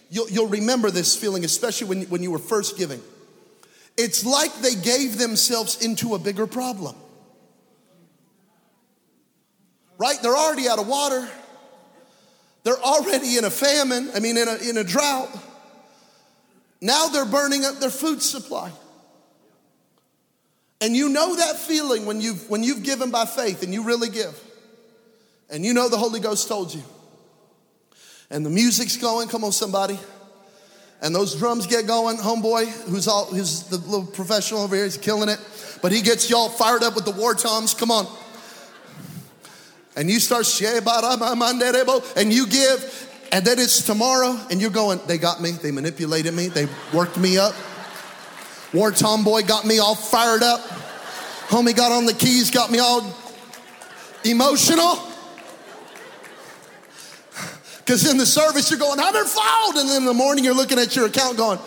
you'll, 0.09 0.29
you'll 0.29 0.47
remember 0.47 0.91
this 0.91 1.15
feeling, 1.15 1.45
especially 1.45 1.87
when, 1.87 2.01
when 2.03 2.21
you 2.21 2.31
were 2.31 2.39
first 2.39 2.77
giving. 2.77 3.01
It's 3.95 4.25
like 4.25 4.53
they 4.55 4.75
gave 4.75 5.17
themselves 5.17 5.83
into 5.83 6.15
a 6.15 6.19
bigger 6.19 6.45
problem. 6.45 6.95
Right? 9.97 10.17
They're 10.21 10.35
already 10.35 10.67
out 10.67 10.79
of 10.79 10.87
water. 10.87 11.25
They're 12.63 12.81
already 12.81 13.37
in 13.37 13.45
a 13.45 13.49
famine, 13.49 14.09
I 14.13 14.19
mean, 14.19 14.37
in 14.37 14.47
a, 14.47 14.55
in 14.55 14.77
a 14.77 14.83
drought. 14.83 15.29
Now 16.81 17.07
they're 17.07 17.25
burning 17.25 17.63
up 17.63 17.79
their 17.79 17.89
food 17.89 18.21
supply. 18.21 18.71
And 20.83 20.97
you 20.97 21.07
know 21.07 21.37
that 21.37 21.55
feeling 21.55 22.05
when 22.05 22.19
you've, 22.19 22.49
when 22.49 22.61
you've 22.61 22.83
given 22.83 23.09
by 23.09 23.23
faith 23.23 23.63
and 23.63 23.73
you 23.73 23.83
really 23.83 24.09
give. 24.09 24.37
And 25.49 25.63
you 25.63 25.73
know 25.73 25.87
the 25.87 25.97
Holy 25.97 26.19
Ghost 26.19 26.49
told 26.49 26.73
you. 26.73 26.83
And 28.29 28.45
the 28.45 28.49
music's 28.49 28.97
going, 28.97 29.29
come 29.29 29.45
on, 29.45 29.53
somebody. 29.53 29.97
And 31.01 31.15
those 31.15 31.35
drums 31.35 31.67
get 31.67 31.87
going, 31.87 32.17
homeboy, 32.17 32.67
who's 32.89 33.07
all 33.07 33.27
who's 33.27 33.63
the 33.63 33.77
little 33.77 34.05
professional 34.05 34.59
over 34.61 34.75
here, 34.75 34.83
he's 34.83 34.97
killing 34.97 35.29
it. 35.29 35.39
But 35.81 35.93
he 35.93 36.01
gets 36.01 36.29
y'all 36.29 36.49
fired 36.49 36.83
up 36.83 36.95
with 36.95 37.05
the 37.05 37.11
war 37.11 37.33
toms. 37.33 37.73
Come 37.73 37.89
on. 37.89 38.05
And 39.95 40.09
you 40.09 40.19
start 40.19 40.45
and 42.17 42.33
you 42.33 42.47
give, 42.47 43.09
and 43.31 43.45
then 43.45 43.57
it's 43.57 43.85
tomorrow, 43.85 44.37
and 44.51 44.59
you're 44.59 44.69
going, 44.69 44.99
they 45.07 45.17
got 45.17 45.41
me, 45.41 45.51
they 45.51 45.71
manipulated 45.71 46.33
me, 46.33 46.49
they 46.49 46.67
worked 46.93 47.17
me 47.17 47.37
up. 47.37 47.53
War 48.73 48.91
Tomboy 48.91 49.43
got 49.43 49.65
me 49.65 49.79
all 49.79 49.95
fired 49.95 50.41
up. 50.41 50.61
Homie 51.47 51.75
got 51.75 51.91
on 51.91 52.05
the 52.05 52.13
keys, 52.13 52.49
got 52.49 52.71
me 52.71 52.79
all 52.79 53.05
emotional. 54.25 54.97
Because 57.77 58.09
in 58.09 58.17
the 58.17 58.25
service, 58.25 58.71
you're 58.71 58.79
going, 58.79 58.99
I've 58.99 59.13
been 59.13 59.25
fouled. 59.25 59.75
And 59.75 59.89
then 59.89 59.97
in 59.97 60.05
the 60.05 60.13
morning, 60.13 60.43
you're 60.43 60.55
looking 60.55 60.79
at 60.79 60.95
your 60.95 61.05
account 61.05 61.37
going, 61.37 61.59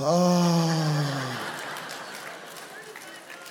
oh. 0.00 1.22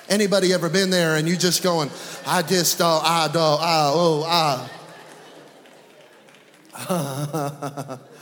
Anybody 0.08 0.54
ever 0.54 0.70
been 0.70 0.90
there 0.90 1.16
and 1.16 1.28
you 1.28 1.36
just 1.36 1.62
going, 1.62 1.92
I 2.26 2.42
just, 2.42 2.80
uh, 2.80 3.00
I, 3.04 3.30
uh, 3.34 3.56
I, 3.56 3.92
oh, 3.94 4.70
I. 6.78 8.00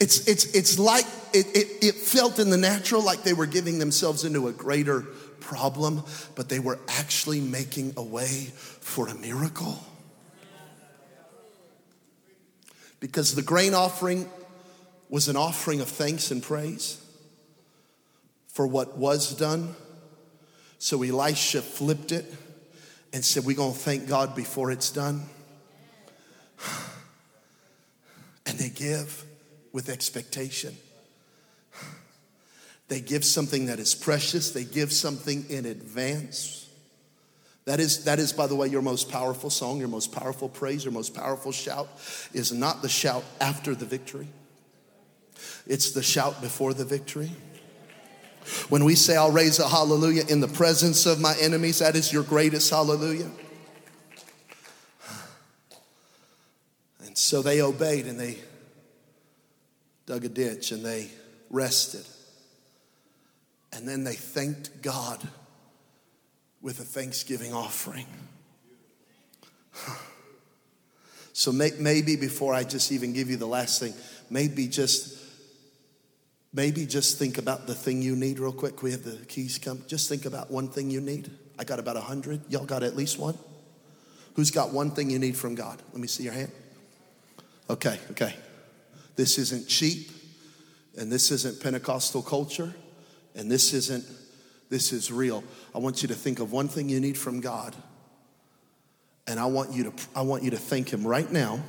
It's, 0.00 0.26
it's, 0.28 0.44
it's 0.54 0.78
like 0.78 1.06
it, 1.32 1.46
it, 1.56 1.84
it 1.84 1.94
felt 1.94 2.38
in 2.38 2.50
the 2.50 2.56
natural 2.56 3.02
like 3.02 3.22
they 3.22 3.32
were 3.32 3.46
giving 3.46 3.78
themselves 3.78 4.24
into 4.24 4.48
a 4.48 4.52
greater 4.52 5.02
problem, 5.40 6.02
but 6.34 6.48
they 6.48 6.58
were 6.58 6.78
actually 6.88 7.40
making 7.40 7.94
a 7.96 8.02
way 8.02 8.52
for 8.80 9.08
a 9.08 9.14
miracle. 9.14 9.78
Because 13.00 13.34
the 13.34 13.42
grain 13.42 13.74
offering 13.74 14.28
was 15.08 15.28
an 15.28 15.36
offering 15.36 15.80
of 15.80 15.88
thanks 15.88 16.30
and 16.30 16.42
praise 16.42 17.04
for 18.46 18.66
what 18.66 18.96
was 18.96 19.34
done. 19.36 19.74
So 20.78 21.02
Elisha 21.02 21.62
flipped 21.62 22.12
it 22.12 22.32
and 23.12 23.24
said, 23.24 23.44
We're 23.44 23.56
going 23.56 23.72
to 23.72 23.78
thank 23.78 24.08
God 24.08 24.34
before 24.34 24.70
it's 24.70 24.90
done. 24.90 25.22
And 28.44 28.58
they 28.58 28.70
give 28.70 29.24
with 29.72 29.88
expectation. 29.88 30.76
They 32.88 33.00
give 33.00 33.24
something 33.24 33.66
that 33.66 33.78
is 33.78 33.94
precious, 33.94 34.50
they 34.50 34.64
give 34.64 34.92
something 34.92 35.46
in 35.48 35.64
advance. 35.64 36.68
That 37.64 37.78
is, 37.78 38.04
that 38.04 38.18
is, 38.18 38.32
by 38.32 38.48
the 38.48 38.56
way, 38.56 38.66
your 38.66 38.82
most 38.82 39.10
powerful 39.10 39.48
song, 39.48 39.78
your 39.78 39.88
most 39.88 40.12
powerful 40.12 40.48
praise, 40.48 40.84
your 40.84 40.92
most 40.92 41.14
powerful 41.14 41.52
shout 41.52 41.88
is 42.32 42.52
not 42.52 42.82
the 42.82 42.88
shout 42.88 43.24
after 43.40 43.74
the 43.74 43.86
victory, 43.86 44.28
it's 45.66 45.92
the 45.92 46.02
shout 46.02 46.42
before 46.42 46.74
the 46.74 46.84
victory. 46.84 47.30
When 48.68 48.84
we 48.84 48.96
say, 48.96 49.16
I'll 49.16 49.30
raise 49.30 49.60
a 49.60 49.68
hallelujah 49.68 50.24
in 50.28 50.40
the 50.40 50.48
presence 50.48 51.06
of 51.06 51.20
my 51.20 51.34
enemies, 51.40 51.78
that 51.78 51.94
is 51.94 52.12
your 52.12 52.24
greatest 52.24 52.70
hallelujah. 52.70 53.30
And 57.04 57.16
so 57.16 57.40
they 57.40 57.62
obeyed 57.62 58.06
and 58.06 58.18
they 58.18 58.38
dug 60.06 60.24
a 60.24 60.28
ditch 60.28 60.72
and 60.72 60.84
they 60.84 61.08
rested. 61.50 62.04
And 63.72 63.88
then 63.88 64.04
they 64.04 64.14
thanked 64.14 64.82
God 64.82 65.26
with 66.60 66.80
a 66.80 66.84
thanksgiving 66.84 67.52
offering. 67.52 68.06
So 71.34 71.50
maybe 71.50 72.16
before 72.16 72.52
I 72.52 72.62
just 72.62 72.92
even 72.92 73.14
give 73.14 73.30
you 73.30 73.38
the 73.38 73.46
last 73.46 73.80
thing, 73.80 73.94
maybe 74.28 74.68
just 74.68 75.18
maybe 76.52 76.84
just 76.84 77.18
think 77.18 77.38
about 77.38 77.66
the 77.66 77.74
thing 77.74 78.02
you 78.02 78.14
need 78.14 78.38
real 78.38 78.52
quick. 78.52 78.82
We 78.82 78.90
have 78.90 79.02
the 79.02 79.16
keys 79.26 79.58
come. 79.58 79.82
Just 79.86 80.10
think 80.10 80.26
about 80.26 80.50
one 80.50 80.68
thing 80.68 80.90
you 80.90 81.00
need. 81.00 81.30
I 81.58 81.64
got 81.64 81.78
about 81.78 81.96
a 81.96 82.02
hundred. 82.02 82.42
Y'all 82.50 82.66
got 82.66 82.82
at 82.82 82.96
least 82.96 83.18
one? 83.18 83.38
Who's 84.34 84.50
got 84.50 84.72
one 84.72 84.90
thing 84.90 85.10
you 85.10 85.18
need 85.18 85.36
from 85.36 85.54
God? 85.54 85.80
Let 85.92 86.00
me 86.00 86.06
see 86.06 86.24
your 86.24 86.34
hand. 86.34 86.52
Okay, 87.70 87.98
okay. 88.10 88.34
This 89.16 89.38
isn't 89.38 89.68
cheap, 89.68 90.10
and 90.96 91.10
this 91.10 91.30
isn't 91.30 91.60
Pentecostal 91.62 92.22
culture, 92.22 92.74
and 93.34 93.50
this 93.50 93.72
isn't, 93.74 94.04
this 94.70 94.92
is 94.92 95.12
real. 95.12 95.44
I 95.74 95.78
want 95.78 96.02
you 96.02 96.08
to 96.08 96.14
think 96.14 96.40
of 96.40 96.52
one 96.52 96.68
thing 96.68 96.88
you 96.88 97.00
need 97.00 97.18
from 97.18 97.40
God, 97.40 97.76
and 99.26 99.38
I 99.38 99.46
want 99.46 99.72
you 99.72 99.84
to, 99.84 99.92
I 100.14 100.22
want 100.22 100.42
you 100.42 100.50
to 100.50 100.56
thank 100.56 100.92
Him 100.92 101.06
right 101.06 101.30
now 101.30 101.60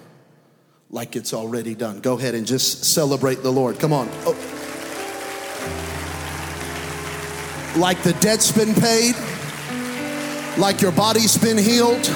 like 0.89 1.15
it's 1.15 1.34
already 1.34 1.73
done. 1.73 1.99
Go 1.99 2.17
ahead 2.17 2.36
and 2.36 2.45
just 2.45 2.86
celebrate 2.86 3.41
the 3.41 3.51
Lord. 3.51 3.79
Come 3.79 3.91
on. 3.91 4.08
Oh. 4.25 4.38
Like 7.75 8.03
the 8.03 8.13
debt's 8.13 8.51
been 8.51 8.75
paid, 8.75 9.15
like 10.60 10.82
your 10.82 10.91
body's 10.91 11.36
been 11.36 11.58
healed, 11.58 12.08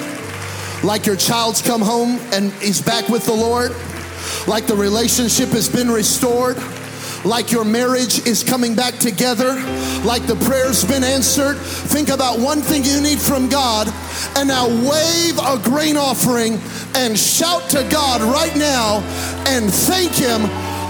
like 0.83 1.07
your 1.07 1.15
child's 1.15 1.63
come 1.63 1.81
home 1.81 2.19
and 2.31 2.53
he's 2.53 2.79
back 2.79 3.09
with 3.09 3.25
the 3.25 3.33
Lord 3.33 3.71
like 4.47 4.67
the 4.67 4.75
relationship 4.75 5.49
has 5.49 5.69
been 5.69 5.89
restored, 5.89 6.57
like 7.25 7.51
your 7.51 7.65
marriage 7.65 8.25
is 8.25 8.43
coming 8.43 8.75
back 8.75 8.95
together, 8.95 9.55
like 10.03 10.25
the 10.27 10.37
prayer's 10.45 10.83
been 10.85 11.03
answered. 11.03 11.57
Think 11.57 12.09
about 12.09 12.39
one 12.39 12.61
thing 12.61 12.83
you 12.83 13.01
need 13.01 13.19
from 13.19 13.49
God, 13.49 13.87
and 14.35 14.47
now 14.47 14.67
wave 14.67 15.37
a 15.39 15.59
grain 15.63 15.97
offering 15.97 16.59
and 16.95 17.17
shout 17.17 17.69
to 17.71 17.87
God 17.91 18.21
right 18.21 18.55
now 18.55 18.99
and 19.47 19.71
thank 19.71 20.13
Him 20.13 20.41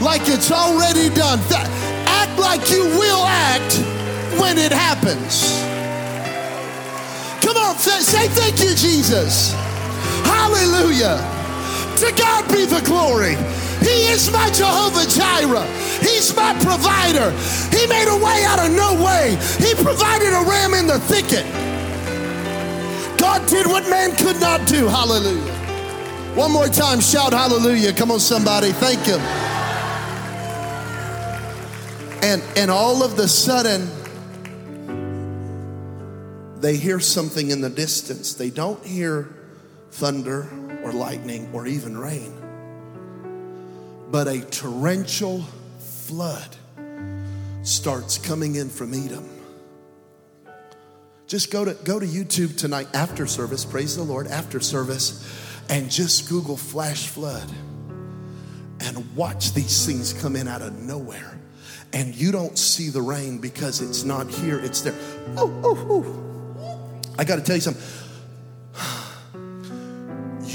like 0.01 0.21
it's 0.25 0.51
already 0.51 1.13
done. 1.13 1.39
Act 1.51 2.39
like 2.39 2.69
you 2.69 2.83
will 2.83 3.25
act 3.25 3.77
when 4.39 4.57
it 4.57 4.71
happens. 4.71 5.61
Come 7.43 7.57
on, 7.57 7.75
say 7.77 8.27
thank 8.27 8.59
you, 8.59 8.75
Jesus. 8.75 9.53
Hallelujah. 10.23 11.36
To 11.97 12.13
God 12.15 12.47
be 12.51 12.65
the 12.65 12.81
glory. 12.85 13.33
He 13.81 14.05
is 14.13 14.29
my 14.31 14.51
Jehovah 14.51 15.09
Jireh. 15.09 15.65
He's 15.99 16.35
my 16.35 16.53
provider. 16.61 17.31
He 17.75 17.87
made 17.87 18.07
a 18.07 18.23
way 18.23 18.43
out 18.45 18.59
of 18.59 18.71
no 18.71 19.03
way. 19.03 19.31
He 19.57 19.73
provided 19.73 20.29
a 20.29 20.45
ram 20.47 20.75
in 20.75 20.85
the 20.85 20.99
thicket. 20.99 21.43
God 23.17 23.49
did 23.49 23.65
what 23.65 23.89
man 23.89 24.15
could 24.15 24.39
not 24.39 24.67
do. 24.67 24.87
Hallelujah. 24.87 25.53
One 26.35 26.51
more 26.51 26.67
time, 26.67 26.99
shout 26.99 27.33
hallelujah. 27.33 27.93
Come 27.93 28.11
on, 28.11 28.19
somebody. 28.19 28.73
Thank 28.73 28.99
Him. 28.99 29.19
And, 32.21 32.43
and 32.55 32.69
all 32.69 33.03
of 33.03 33.17
the 33.17 33.27
sudden, 33.27 33.89
they 36.61 36.75
hear 36.75 36.99
something 36.99 37.49
in 37.49 37.61
the 37.61 37.71
distance. 37.71 38.35
They 38.35 38.51
don't 38.51 38.85
hear 38.85 39.29
thunder 39.89 40.47
or 40.87 40.93
lightning 40.93 41.49
or 41.53 41.67
even 41.67 41.97
rain, 41.97 42.33
but 44.09 44.27
a 44.27 44.39
torrential 44.41 45.41
flood 45.79 46.55
starts 47.63 48.17
coming 48.17 48.55
in 48.55 48.69
from 48.69 48.93
Edom. 48.93 49.27
Just 51.27 51.51
go 51.51 51.65
to, 51.65 51.73
go 51.83 51.99
to 51.99 52.05
YouTube 52.05 52.57
tonight 52.57 52.87
after 52.93 53.27
service, 53.27 53.65
praise 53.65 53.97
the 53.97 54.03
Lord, 54.03 54.27
after 54.27 54.61
service, 54.61 55.27
and 55.69 55.91
just 55.91 56.29
Google 56.29 56.55
flash 56.55 57.07
flood 57.07 57.49
and 58.79 59.15
watch 59.15 59.53
these 59.53 59.85
things 59.85 60.13
come 60.13 60.37
in 60.37 60.47
out 60.47 60.61
of 60.61 60.81
nowhere. 60.81 61.37
And 61.91 62.15
you 62.15 62.31
don't 62.31 62.57
see 62.57 62.89
the 62.89 63.01
rain 63.01 63.39
because 63.39 63.81
it's 63.81 64.03
not 64.03 64.29
here, 64.29 64.59
it's 64.59 64.81
there. 64.81 64.95
Oh, 65.35 65.51
oh, 65.63 65.87
oh. 65.89 66.23
I 67.19 67.25
got 67.25 67.37
to 67.37 67.41
tell 67.41 67.55
you 67.55 67.61
something. 67.61 67.83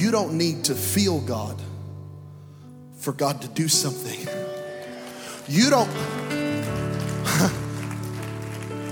You 0.03 0.11
don't 0.11 0.37
need 0.37 0.65
to 0.65 0.75
feel 0.75 1.21
God 1.21 1.63
for 2.97 3.13
God 3.13 3.41
to 3.43 3.47
do 3.47 3.69
something. 3.69 4.19
You 5.47 5.71
don't 5.71 5.89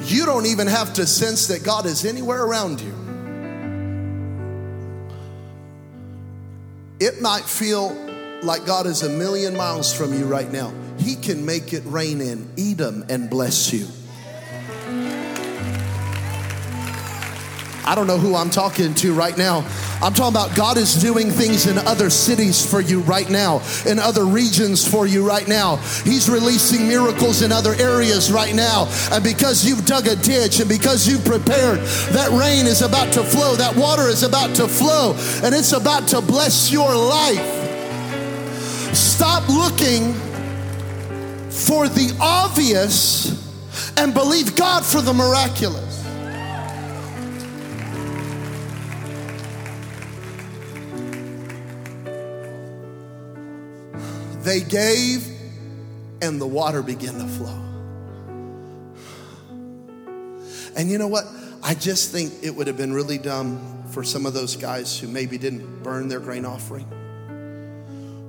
you 0.04 0.24
don't 0.24 0.46
even 0.46 0.68
have 0.68 0.92
to 0.94 1.08
sense 1.08 1.48
that 1.48 1.64
God 1.64 1.86
is 1.86 2.04
anywhere 2.04 2.44
around 2.44 2.80
you. 2.80 2.94
It 7.00 7.20
might 7.20 7.42
feel 7.42 7.88
like 8.44 8.64
God 8.64 8.86
is 8.86 9.02
a 9.02 9.08
million 9.08 9.56
miles 9.56 9.92
from 9.92 10.16
you 10.16 10.26
right 10.26 10.52
now. 10.52 10.72
He 10.96 11.16
can 11.16 11.44
make 11.44 11.72
it 11.72 11.82
rain 11.86 12.20
in 12.20 12.48
Edom 12.56 13.04
and 13.08 13.28
bless 13.28 13.72
you. 13.72 13.88
I 17.84 17.96
don't 17.96 18.06
know 18.06 18.18
who 18.18 18.36
I'm 18.36 18.50
talking 18.50 18.94
to 18.94 19.12
right 19.12 19.36
now. 19.36 19.66
I'm 20.02 20.14
talking 20.14 20.34
about 20.34 20.56
God 20.56 20.78
is 20.78 20.94
doing 20.94 21.30
things 21.30 21.66
in 21.66 21.76
other 21.78 22.08
cities 22.08 22.64
for 22.68 22.80
you 22.80 23.00
right 23.00 23.28
now, 23.28 23.60
in 23.86 23.98
other 23.98 24.24
regions 24.24 24.86
for 24.86 25.06
you 25.06 25.26
right 25.26 25.46
now. 25.46 25.76
He's 26.04 26.30
releasing 26.30 26.88
miracles 26.88 27.42
in 27.42 27.52
other 27.52 27.74
areas 27.74 28.32
right 28.32 28.54
now. 28.54 28.88
And 29.12 29.22
because 29.22 29.64
you've 29.66 29.84
dug 29.84 30.06
a 30.06 30.16
ditch 30.16 30.60
and 30.60 30.68
because 30.68 31.06
you've 31.06 31.24
prepared, 31.24 31.80
that 32.12 32.30
rain 32.30 32.66
is 32.66 32.80
about 32.80 33.12
to 33.12 33.22
flow, 33.22 33.56
that 33.56 33.76
water 33.76 34.08
is 34.08 34.22
about 34.22 34.56
to 34.56 34.66
flow, 34.66 35.12
and 35.44 35.54
it's 35.54 35.72
about 35.72 36.08
to 36.08 36.22
bless 36.22 36.72
your 36.72 36.96
life. 36.96 37.60
Stop 38.94 39.48
looking 39.48 40.14
for 41.50 41.88
the 41.88 42.16
obvious 42.20 43.36
and 43.98 44.14
believe 44.14 44.56
God 44.56 44.84
for 44.84 45.02
the 45.02 45.12
miraculous. 45.12 45.89
They 54.50 54.62
gave, 54.62 55.28
and 56.20 56.40
the 56.40 56.46
water 56.46 56.82
began 56.82 57.14
to 57.14 57.28
flow. 57.28 57.56
And 60.74 60.90
you 60.90 60.98
know 60.98 61.06
what? 61.06 61.24
I 61.62 61.74
just 61.74 62.10
think 62.10 62.32
it 62.42 62.50
would 62.50 62.66
have 62.66 62.76
been 62.76 62.92
really 62.92 63.16
dumb 63.16 63.84
for 63.92 64.02
some 64.02 64.26
of 64.26 64.34
those 64.34 64.56
guys 64.56 64.98
who 64.98 65.06
maybe 65.06 65.38
didn't 65.38 65.84
burn 65.84 66.08
their 66.08 66.18
grain 66.18 66.44
offering, 66.44 66.84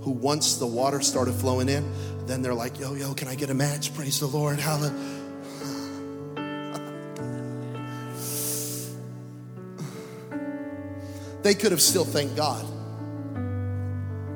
who 0.04 0.12
once 0.12 0.58
the 0.58 0.68
water 0.68 1.02
started 1.02 1.34
flowing 1.34 1.70
in, 1.70 1.92
then 2.28 2.44
they're 2.44 2.54
like, 2.54 2.80
yo, 2.80 2.94
yo, 2.94 3.16
can 3.16 3.28
I 3.28 3.34
get 3.34 3.50
a 3.50 3.56
match? 3.56 3.92
Praise 3.96 4.20
the 4.20 4.28
Lord. 4.28 4.60
Hallelujah. 4.60 4.94
they 11.42 11.56
could 11.56 11.72
have 11.72 11.82
still 11.82 12.06
thanked 12.06 12.36
God. 12.36 12.64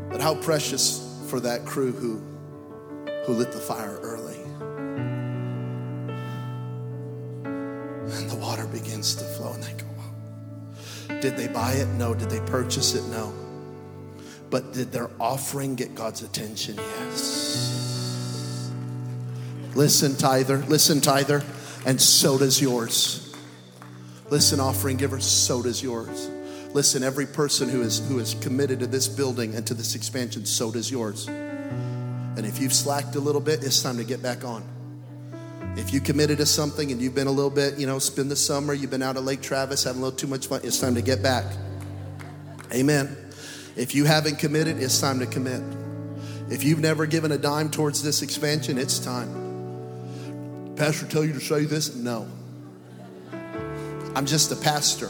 But 0.09 0.19
how 0.19 0.33
precious 0.33 1.04
for 1.35 1.41
that 1.41 1.65
crew 1.65 1.91
who, 1.91 2.21
who 3.25 3.33
lit 3.33 3.51
the 3.51 3.59
fire 3.59 3.99
early. 4.01 4.39
And 7.43 8.29
the 8.29 8.37
water 8.37 8.65
begins 8.67 9.15
to 9.15 9.25
flow, 9.25 9.51
and 9.51 9.61
they 9.61 9.73
go. 9.73 11.19
Did 11.19 11.35
they 11.35 11.49
buy 11.49 11.73
it? 11.73 11.87
No. 11.87 12.13
Did 12.15 12.29
they 12.29 12.39
purchase 12.49 12.95
it? 12.95 13.03
No. 13.09 13.33
But 14.49 14.71
did 14.71 14.93
their 14.93 15.09
offering 15.19 15.75
get 15.75 15.93
God's 15.93 16.21
attention? 16.21 16.77
Yes. 16.77 18.71
Listen, 19.75 20.15
tither, 20.15 20.59
listen, 20.69 21.01
tither, 21.01 21.43
and 21.85 21.99
so 21.99 22.37
does 22.37 22.61
yours. 22.61 23.35
Listen, 24.29 24.61
offering 24.61 24.95
giver, 24.95 25.19
so 25.19 25.61
does 25.61 25.83
yours. 25.83 26.29
Listen, 26.75 27.03
every 27.03 27.25
person 27.25 27.69
who 27.69 27.83
is 27.83 28.05
who 28.09 28.19
is 28.19 28.35
committed 28.41 28.81
to 28.81 28.85
this 28.85 29.07
building 29.07 29.55
and 29.55 29.65
to 29.65 29.73
this 29.73 29.95
expansion, 29.95 30.45
so 30.45 30.73
does 30.73 30.91
yours. 30.91 31.25
And 31.25 32.45
if 32.45 32.59
you've 32.59 32.73
slacked 32.73 33.15
a 33.15 33.19
little 33.21 33.39
bit, 33.39 33.63
it's 33.63 33.81
time 33.81 33.95
to 33.95 34.03
get 34.03 34.21
back 34.21 34.43
on. 34.43 34.61
If 35.77 35.93
you 35.93 36.01
committed 36.01 36.39
to 36.39 36.45
something 36.45 36.91
and 36.91 37.01
you've 37.01 37.15
been 37.15 37.27
a 37.27 37.31
little 37.31 37.49
bit, 37.49 37.79
you 37.79 37.87
know, 37.87 37.97
spend 37.97 38.29
the 38.29 38.35
summer, 38.35 38.73
you've 38.73 38.89
been 38.89 39.01
out 39.01 39.15
at 39.15 39.23
Lake 39.23 39.41
Travis 39.41 39.85
having 39.85 40.01
a 40.01 40.03
little 40.03 40.19
too 40.19 40.27
much 40.27 40.47
fun, 40.47 40.59
it's 40.65 40.77
time 40.77 40.95
to 40.95 41.01
get 41.01 41.23
back. 41.23 41.45
Amen. 42.73 43.15
If 43.77 43.95
you 43.95 44.03
haven't 44.03 44.39
committed, 44.39 44.77
it's 44.77 44.99
time 44.99 45.19
to 45.19 45.25
commit. 45.25 45.61
If 46.49 46.65
you've 46.65 46.81
never 46.81 47.05
given 47.05 47.31
a 47.31 47.37
dime 47.37 47.71
towards 47.71 48.03
this 48.03 48.21
expansion, 48.21 48.77
it's 48.77 48.99
time. 48.99 50.73
Pastor 50.75 51.07
tell 51.07 51.23
you 51.23 51.31
to 51.31 51.39
show 51.39 51.55
you 51.55 51.67
this? 51.67 51.95
No. 51.95 52.27
I'm 54.13 54.25
just 54.25 54.51
a 54.51 54.57
pastor 54.57 55.09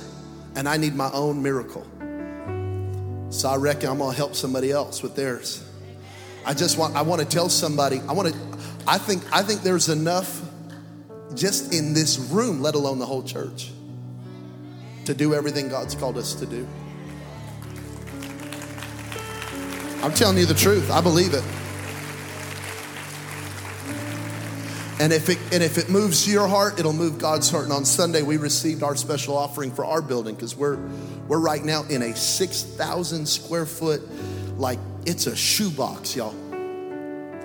and 0.56 0.68
I 0.68 0.78
need 0.78 0.96
my 0.96 1.12
own 1.12 1.42
miracle. 1.42 1.86
So 3.30 3.50
I 3.50 3.58
reckon 3.58 3.90
I'm 3.90 3.98
gonna 3.98 4.16
help 4.16 4.36
somebody 4.36 4.72
else 4.72 5.04
with 5.04 5.16
theirs. 5.16 5.64
I 6.46 6.54
just 6.54 6.78
want 6.78 6.96
I 6.96 7.02
want 7.02 7.22
to 7.22 7.28
tell 7.28 7.50
somebody, 7.50 8.00
I 8.08 8.14
want 8.14 8.34
to 8.34 8.40
I 8.88 8.98
think 8.98 9.24
I 9.34 9.42
think 9.42 9.62
there's 9.62 9.90
enough 9.90 10.42
just 11.34 11.74
in 11.74 11.94
this 11.94 12.18
room, 12.18 12.62
let 12.62 12.76
alone 12.76 13.00
the 13.00 13.06
whole 13.06 13.24
church, 13.24 13.72
to 15.06 15.14
do 15.14 15.34
everything 15.34 15.70
God's 15.70 15.96
called 15.96 16.18
us 16.18 16.34
to 16.36 16.46
do. 16.46 16.68
I'm 20.02 20.14
telling 20.14 20.38
you 20.38 20.46
the 20.46 20.54
truth. 20.54 20.92
I 20.92 21.02
believe 21.02 21.34
it. 21.34 21.44
And 25.00 25.12
if 25.12 25.30
it 25.30 25.38
and 25.52 25.62
if 25.62 25.78
it 25.78 25.90
moves 25.90 26.32
your 26.32 26.48
heart, 26.48 26.80
it'll 26.80 26.94
move 26.94 27.18
God's 27.18 27.50
heart. 27.50 27.66
And 27.66 27.74
on 27.74 27.84
Sunday, 27.84 28.22
we 28.22 28.38
received 28.38 28.82
our 28.82 28.96
special 28.96 29.36
offering 29.36 29.72
for 29.72 29.84
our 29.84 30.02
building 30.02 30.36
because 30.36 30.56
we're 30.56 30.78
we're 31.28 31.40
right 31.40 31.64
now 31.64 31.84
in 31.84 32.02
a 32.02 32.16
six 32.16 32.64
thousand 32.64 33.28
square 33.28 33.66
foot, 33.66 34.02
like 34.58 34.80
it's 35.06 35.28
a 35.28 35.36
shoebox, 35.36 36.16
y'all. 36.16 36.34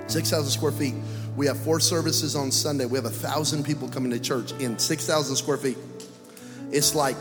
Six 0.07 0.31
thousand 0.31 0.51
square 0.51 0.71
feet. 0.71 0.95
We 1.37 1.47
have 1.47 1.59
four 1.59 1.81
services 1.81 2.37
on 2.37 2.53
Sunday. 2.53 2.85
We 2.85 2.99
have 2.99 3.05
a 3.05 3.11
thousand 3.11 3.65
people 3.65 3.89
coming 3.89 4.13
to 4.13 4.21
church 4.21 4.53
in 4.53 4.79
six 4.79 5.05
thousand 5.05 5.35
square 5.35 5.57
feet. 5.57 5.79
It's 6.71 6.95
like 6.95 7.17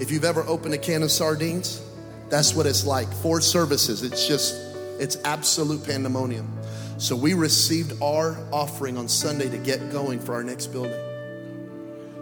if 0.00 0.10
you've 0.10 0.24
ever 0.24 0.42
opened 0.48 0.74
a 0.74 0.78
can 0.78 1.04
of 1.04 1.12
sardines, 1.12 1.80
that's 2.28 2.54
what 2.54 2.66
it's 2.66 2.84
like. 2.84 3.12
Four 3.12 3.40
services. 3.40 4.02
It's 4.02 4.26
just 4.26 4.54
it's 4.98 5.16
absolute 5.24 5.84
pandemonium. 5.84 6.59
So 7.00 7.16
we 7.16 7.32
received 7.32 7.94
our 8.02 8.36
offering 8.52 8.98
on 8.98 9.08
Sunday 9.08 9.48
to 9.48 9.56
get 9.56 9.90
going 9.90 10.20
for 10.20 10.34
our 10.34 10.44
next 10.44 10.66
building. 10.66 11.00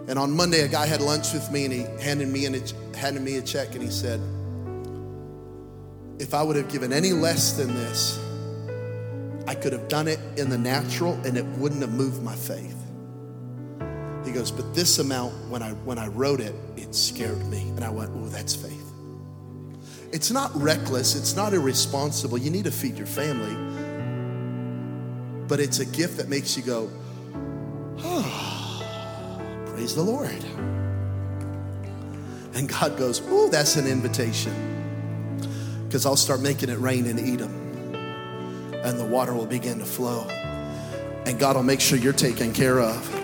And 0.07 0.17
on 0.17 0.31
Monday, 0.31 0.61
a 0.61 0.69
guy 0.69 0.85
had 0.85 1.01
lunch 1.01 1.33
with 1.33 1.51
me 1.51 1.65
and 1.65 1.73
he 1.73 1.81
handed 2.01 2.29
me, 2.29 2.45
a, 2.45 2.97
handed 2.97 3.21
me 3.21 3.35
a 3.35 3.41
check 3.41 3.73
and 3.73 3.83
he 3.83 3.89
said, 3.89 4.21
If 6.17 6.33
I 6.33 6.41
would 6.41 6.55
have 6.55 6.69
given 6.69 6.93
any 6.93 7.11
less 7.11 7.57
than 7.57 7.73
this, 7.73 8.17
I 9.47 9.53
could 9.53 9.73
have 9.73 9.89
done 9.89 10.07
it 10.07 10.19
in 10.37 10.49
the 10.49 10.57
natural 10.57 11.13
and 11.25 11.35
it 11.35 11.45
wouldn't 11.57 11.81
have 11.81 11.91
moved 11.91 12.23
my 12.23 12.35
faith. 12.35 12.77
He 14.23 14.31
goes, 14.31 14.49
But 14.49 14.73
this 14.73 14.97
amount, 14.99 15.33
when 15.49 15.61
I, 15.61 15.71
when 15.71 15.97
I 15.97 16.07
wrote 16.07 16.39
it, 16.39 16.55
it 16.77 16.95
scared 16.95 17.45
me. 17.47 17.63
And 17.75 17.83
I 17.83 17.89
went, 17.89 18.11
Oh, 18.15 18.27
that's 18.29 18.55
faith. 18.55 18.93
It's 20.13 20.31
not 20.31 20.55
reckless, 20.55 21.17
it's 21.17 21.35
not 21.35 21.53
irresponsible. 21.53 22.37
You 22.37 22.49
need 22.49 22.63
to 22.63 22.71
feed 22.71 22.97
your 22.97 23.07
family 23.07 23.88
but 25.49 25.59
it's 25.59 25.79
a 25.79 25.85
gift 25.85 26.17
that 26.17 26.29
makes 26.29 26.55
you 26.55 26.63
go, 26.63 26.89
oh, 27.99 29.65
praise 29.65 29.95
the 29.95 30.03
Lord. 30.03 30.29
And 32.53 32.69
God 32.69 32.97
goes, 32.97 33.21
oh, 33.25 33.49
that's 33.49 33.75
an 33.75 33.87
invitation. 33.87 34.53
Because 35.87 36.05
I'll 36.05 36.15
start 36.15 36.39
making 36.41 36.69
it 36.69 36.77
rain 36.77 37.07
in 37.07 37.17
Edom, 37.17 37.51
and 38.83 38.99
the 38.99 39.05
water 39.05 39.33
will 39.33 39.47
begin 39.47 39.79
to 39.79 39.85
flow. 39.85 40.27
and 41.25 41.37
God 41.37 41.55
will 41.55 41.63
make 41.63 41.79
sure 41.79 41.97
you're 41.97 42.13
taken 42.13 42.53
care 42.53 42.79
of. 42.79 43.15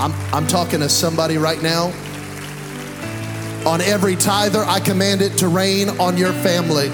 I'm, 0.00 0.12
I'm 0.34 0.46
talking 0.46 0.80
to 0.80 0.88
somebody 0.88 1.38
right 1.38 1.62
now. 1.62 1.92
On 3.64 3.80
every 3.80 4.16
tither, 4.16 4.64
I 4.64 4.80
command 4.80 5.22
it 5.22 5.38
to 5.38 5.48
rain 5.48 5.88
on 6.00 6.16
your 6.16 6.32
family. 6.32 6.88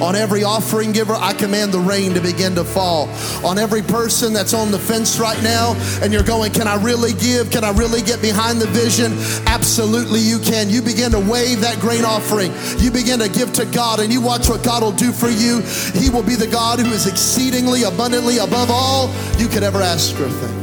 On 0.00 0.14
every 0.14 0.44
offering 0.44 0.92
giver, 0.92 1.14
I 1.14 1.32
command 1.32 1.72
the 1.72 1.80
rain 1.80 2.14
to 2.14 2.20
begin 2.20 2.54
to 2.56 2.64
fall. 2.64 3.08
On 3.44 3.58
every 3.58 3.82
person 3.82 4.32
that's 4.32 4.52
on 4.52 4.70
the 4.70 4.78
fence 4.78 5.18
right 5.18 5.40
now 5.42 5.74
and 6.02 6.12
you're 6.12 6.22
going, 6.22 6.52
Can 6.52 6.68
I 6.68 6.82
really 6.82 7.12
give? 7.14 7.50
Can 7.50 7.64
I 7.64 7.70
really 7.70 8.02
get 8.02 8.20
behind 8.20 8.60
the 8.60 8.66
vision? 8.66 9.12
Absolutely, 9.46 10.20
you 10.20 10.38
can. 10.38 10.68
You 10.68 10.82
begin 10.82 11.12
to 11.12 11.20
wave 11.20 11.60
that 11.60 11.80
grain 11.80 12.04
offering. 12.04 12.52
You 12.78 12.90
begin 12.90 13.18
to 13.20 13.28
give 13.28 13.52
to 13.54 13.64
God 13.66 14.00
and 14.00 14.12
you 14.12 14.20
watch 14.20 14.48
what 14.48 14.62
God 14.62 14.82
will 14.82 14.92
do 14.92 15.12
for 15.12 15.28
you. 15.28 15.60
He 15.94 16.10
will 16.10 16.22
be 16.22 16.34
the 16.34 16.46
God 16.46 16.78
who 16.78 16.92
is 16.92 17.06
exceedingly 17.06 17.84
abundantly 17.84 18.38
above 18.38 18.70
all 18.70 19.08
you 19.38 19.48
could 19.48 19.62
ever 19.62 19.80
ask 19.80 20.18
or 20.20 20.28
think. 20.28 20.55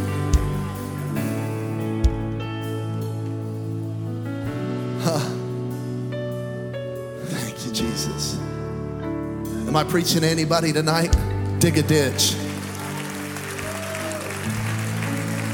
Am 9.74 9.78
I 9.78 9.84
preaching 9.84 10.22
to 10.22 10.28
anybody 10.28 10.72
tonight? 10.72 11.18
Dig 11.58 11.80
a 11.80 11.82
ditch. 11.82 12.36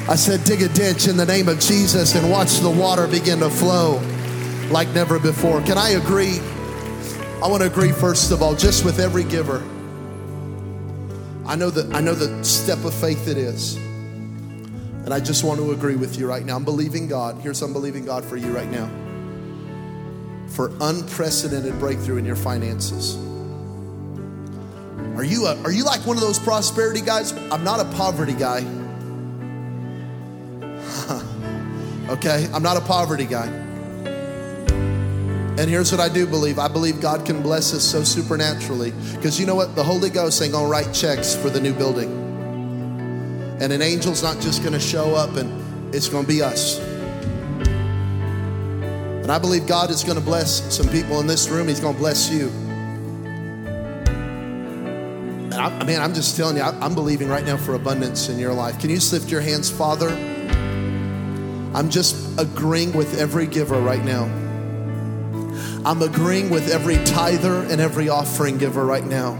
I 0.09 0.15
said, 0.17 0.43
dig 0.43 0.61
a 0.61 0.67
ditch 0.67 1.07
in 1.07 1.15
the 1.15 1.25
name 1.25 1.47
of 1.47 1.61
Jesus 1.61 2.15
and 2.15 2.29
watch 2.29 2.59
the 2.59 2.69
water 2.69 3.07
begin 3.07 3.39
to 3.39 3.49
flow 3.49 4.01
like 4.71 4.89
never 4.89 5.19
before. 5.19 5.61
Can 5.61 5.77
I 5.77 5.91
agree? 5.91 6.39
I 7.41 7.47
want 7.47 7.61
to 7.61 7.67
agree 7.67 7.93
first 7.93 8.33
of 8.33 8.41
all, 8.41 8.55
just 8.55 8.83
with 8.83 8.99
every 8.99 9.23
giver. 9.23 9.63
I 11.45 11.55
know 11.55 11.69
that 11.69 11.95
I 11.95 12.01
know 12.01 12.13
the 12.13 12.43
step 12.43 12.83
of 12.83 12.93
faith 12.93 13.25
it 13.29 13.37
is. 13.37 13.77
And 13.77 15.13
I 15.13 15.21
just 15.21 15.45
want 15.45 15.61
to 15.61 15.71
agree 15.71 15.95
with 15.95 16.19
you 16.19 16.27
right 16.27 16.43
now. 16.45 16.57
I'm 16.57 16.65
believing 16.65 17.07
God. 17.07 17.37
Here's 17.37 17.61
I'm 17.61 17.71
believing 17.71 18.03
God 18.03 18.25
for 18.25 18.35
you 18.35 18.53
right 18.53 18.69
now. 18.69 18.89
For 20.49 20.73
unprecedented 20.81 21.79
breakthrough 21.79 22.17
in 22.17 22.25
your 22.25 22.35
finances. 22.35 23.28
Are 25.19 25.23
you 25.25 25.47
a, 25.47 25.61
are 25.63 25.71
you 25.71 25.83
like 25.83 26.05
one 26.07 26.15
of 26.15 26.21
those 26.21 26.39
prosperity 26.39 27.01
guys? 27.01 27.33
I'm 27.51 27.65
not 27.65 27.81
a 27.81 27.85
poverty 27.97 28.31
guy. 28.31 28.59
okay, 32.09 32.47
I'm 32.53 32.63
not 32.63 32.77
a 32.77 32.81
poverty 32.81 33.25
guy. 33.25 33.47
And 35.57 35.69
here's 35.69 35.91
what 35.91 35.99
I 35.99 36.07
do 36.07 36.25
believe. 36.25 36.57
I 36.57 36.69
believe 36.69 37.01
God 37.01 37.25
can 37.25 37.41
bless 37.41 37.73
us 37.73 37.83
so 37.83 38.01
supernaturally. 38.01 38.91
Because 39.15 39.37
you 39.37 39.45
know 39.45 39.55
what? 39.55 39.75
The 39.75 39.83
Holy 39.83 40.09
Ghost 40.09 40.41
ain't 40.41 40.53
gonna 40.53 40.69
write 40.69 40.93
checks 40.93 41.35
for 41.35 41.49
the 41.49 41.59
new 41.59 41.73
building. 41.73 42.09
And 43.59 43.73
an 43.73 43.81
angel's 43.81 44.23
not 44.23 44.39
just 44.39 44.63
gonna 44.63 44.79
show 44.79 45.15
up 45.15 45.35
and 45.35 45.93
it's 45.93 46.07
gonna 46.07 46.25
be 46.25 46.41
us. 46.41 46.79
And 49.19 49.29
I 49.29 49.37
believe 49.37 49.67
God 49.67 49.89
is 49.89 50.01
gonna 50.01 50.21
bless 50.21 50.73
some 50.73 50.87
people 50.87 51.19
in 51.19 51.27
this 51.27 51.49
room. 51.49 51.67
He's 51.67 51.81
gonna 51.81 51.97
bless 51.97 52.31
you. 52.31 52.68
I, 55.59 55.79
I 55.79 55.83
mean, 55.83 55.99
I'm 55.99 56.13
just 56.13 56.37
telling 56.37 56.55
you, 56.55 56.63
I, 56.63 56.69
I'm 56.79 56.95
believing 56.95 57.27
right 57.27 57.45
now 57.45 57.57
for 57.57 57.73
abundance 57.73 58.29
in 58.29 58.39
your 58.39 58.53
life. 58.53 58.79
Can 58.79 58.89
you 58.89 58.95
just 58.95 59.11
lift 59.11 59.29
your 59.29 59.41
hands, 59.41 59.69
Father? 59.69 60.09
I'm 61.73 61.89
just 61.89 62.39
agreeing 62.39 62.93
with 62.93 63.19
every 63.19 63.45
giver 63.45 63.79
right 63.79 64.03
now. 64.03 64.23
I'm 65.85 66.01
agreeing 66.01 66.49
with 66.49 66.69
every 66.69 66.97
tither 67.05 67.63
and 67.63 67.79
every 67.79 68.09
offering 68.09 68.57
giver 68.57 68.85
right 68.85 69.05
now. 69.05 69.37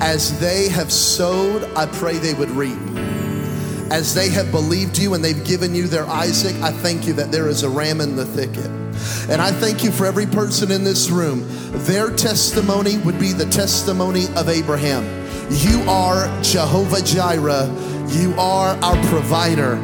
As 0.00 0.38
they 0.40 0.68
have 0.68 0.92
sowed, 0.92 1.64
I 1.76 1.86
pray 1.86 2.18
they 2.18 2.34
would 2.34 2.50
reap. 2.50 2.78
As 3.90 4.14
they 4.14 4.28
have 4.28 4.52
believed 4.52 4.98
you 4.98 5.14
and 5.14 5.24
they've 5.24 5.44
given 5.44 5.74
you 5.74 5.88
their 5.88 6.06
Isaac, 6.06 6.54
I 6.62 6.70
thank 6.70 7.06
you 7.06 7.14
that 7.14 7.32
there 7.32 7.48
is 7.48 7.62
a 7.62 7.68
ram 7.68 8.00
in 8.00 8.14
the 8.14 8.24
thicket. 8.24 8.70
And 9.28 9.40
I 9.40 9.50
thank 9.50 9.84
you 9.84 9.90
for 9.90 10.06
every 10.06 10.26
person 10.26 10.70
in 10.70 10.84
this 10.84 11.10
room. 11.10 11.44
Their 11.84 12.10
testimony 12.14 12.98
would 12.98 13.18
be 13.18 13.32
the 13.32 13.46
testimony 13.46 14.24
of 14.36 14.48
Abraham. 14.48 15.04
You 15.50 15.80
are 15.88 16.26
Jehovah 16.42 17.02
Jireh, 17.02 17.66
you 18.08 18.34
are 18.38 18.76
our 18.82 19.02
provider. 19.06 19.76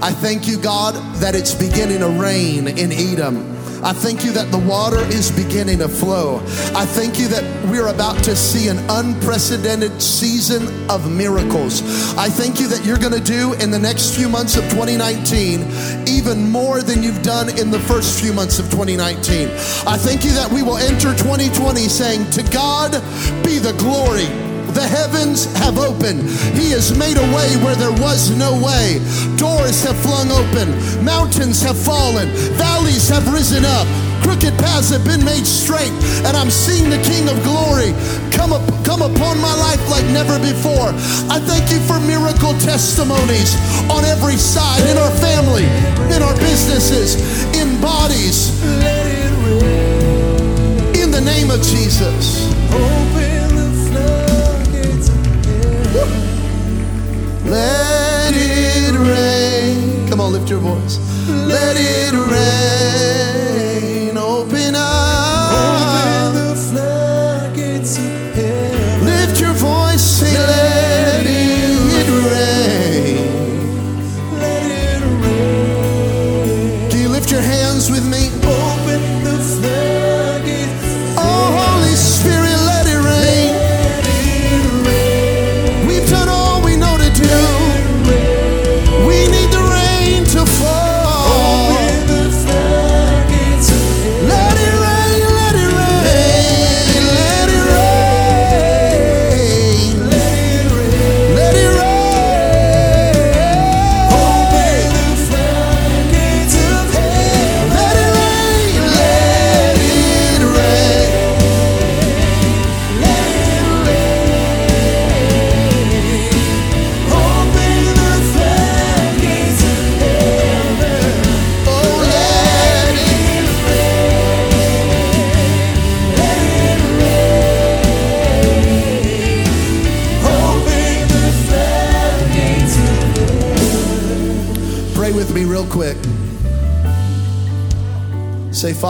I 0.00 0.12
thank 0.12 0.46
you, 0.46 0.58
God, 0.58 0.94
that 1.16 1.34
it's 1.34 1.54
beginning 1.54 2.00
to 2.00 2.08
rain 2.08 2.68
in 2.68 2.92
Edom. 2.92 3.57
I 3.82 3.92
thank 3.92 4.24
you 4.24 4.32
that 4.32 4.50
the 4.50 4.58
water 4.58 5.00
is 5.00 5.30
beginning 5.30 5.78
to 5.78 5.88
flow. 5.88 6.38
I 6.74 6.84
thank 6.84 7.18
you 7.18 7.28
that 7.28 7.44
we're 7.70 7.88
about 7.88 8.22
to 8.24 8.34
see 8.34 8.68
an 8.68 8.78
unprecedented 8.90 10.02
season 10.02 10.90
of 10.90 11.10
miracles. 11.10 11.82
I 12.16 12.28
thank 12.28 12.58
you 12.58 12.68
that 12.68 12.84
you're 12.84 12.98
going 12.98 13.12
to 13.12 13.20
do 13.20 13.52
in 13.54 13.70
the 13.70 13.78
next 13.78 14.16
few 14.16 14.28
months 14.28 14.56
of 14.56 14.64
2019 14.70 16.08
even 16.08 16.50
more 16.50 16.82
than 16.82 17.02
you've 17.02 17.22
done 17.22 17.48
in 17.58 17.70
the 17.70 17.78
first 17.80 18.20
few 18.20 18.32
months 18.32 18.58
of 18.58 18.66
2019. 18.70 19.48
I 19.86 19.96
thank 19.96 20.24
you 20.24 20.32
that 20.32 20.50
we 20.50 20.62
will 20.62 20.78
enter 20.78 21.14
2020 21.14 21.80
saying, 21.88 22.30
To 22.32 22.42
God 22.52 22.92
be 23.44 23.58
the 23.58 23.74
glory. 23.78 24.47
The 24.74 24.86
heavens 24.86 25.44
have 25.56 25.78
opened. 25.78 26.22
He 26.54 26.70
has 26.72 26.96
made 26.96 27.16
a 27.16 27.28
way 27.34 27.48
where 27.64 27.74
there 27.74 27.94
was 28.02 28.30
no 28.36 28.52
way. 28.60 29.00
Doors 29.36 29.82
have 29.84 29.96
flung 30.00 30.30
open. 30.30 30.68
Mountains 31.04 31.62
have 31.62 31.76
fallen. 31.76 32.28
Valleys 32.54 33.08
have 33.08 33.26
risen 33.32 33.64
up. 33.64 33.86
Crooked 34.22 34.58
paths 34.58 34.90
have 34.90 35.04
been 35.04 35.24
made 35.24 35.46
straight. 35.46 35.92
And 36.26 36.36
I'm 36.36 36.50
seeing 36.50 36.90
the 36.90 37.00
King 37.02 37.28
of 37.28 37.36
Glory 37.42 37.94
come, 38.30 38.52
up, 38.52 38.62
come 38.84 39.02
upon 39.02 39.40
my 39.40 39.54
life 39.56 39.82
like 39.90 40.04
never 40.12 40.38
before. 40.38 40.92
I 41.32 41.40
thank 41.40 41.70
you 41.70 41.80
for 41.80 41.98
miracle 42.00 42.52
testimonies 42.60 43.56
on 43.90 44.04
every 44.04 44.36
side 44.36 44.84
in 44.88 44.98
our 44.98 45.10
family, 45.18 45.66
in 46.14 46.22
our 46.22 46.34
businesses, 46.36 47.16
in 47.56 47.80
bodies. 47.80 48.52
In 50.94 51.10
the 51.10 51.20
name 51.20 51.50
of 51.50 51.62
Jesus. 51.62 53.27
Let 57.44 58.34
it 58.34 58.94
rain. 58.94 60.08
Come 60.08 60.20
on, 60.20 60.32
lift 60.32 60.50
your 60.50 60.60
voice. 60.60 60.98
Let 61.28 61.76
it 61.76 62.12
rain. 62.12 63.67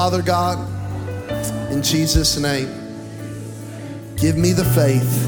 Father 0.08 0.22
God, 0.22 1.70
in 1.70 1.82
Jesus' 1.82 2.38
name, 2.38 2.70
give 4.16 4.38
me 4.38 4.52
the 4.54 4.64
faith 4.64 5.26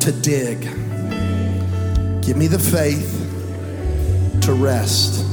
to 0.00 0.10
dig. 0.10 0.62
Give 2.22 2.36
me 2.36 2.48
the 2.48 2.58
faith 2.58 3.08
to 4.40 4.52
rest. 4.52 5.24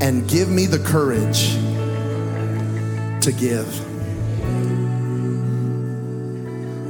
And 0.00 0.26
give 0.26 0.48
me 0.48 0.64
the 0.64 0.78
courage 0.78 1.50
to 3.24 3.30
give. 3.30 3.68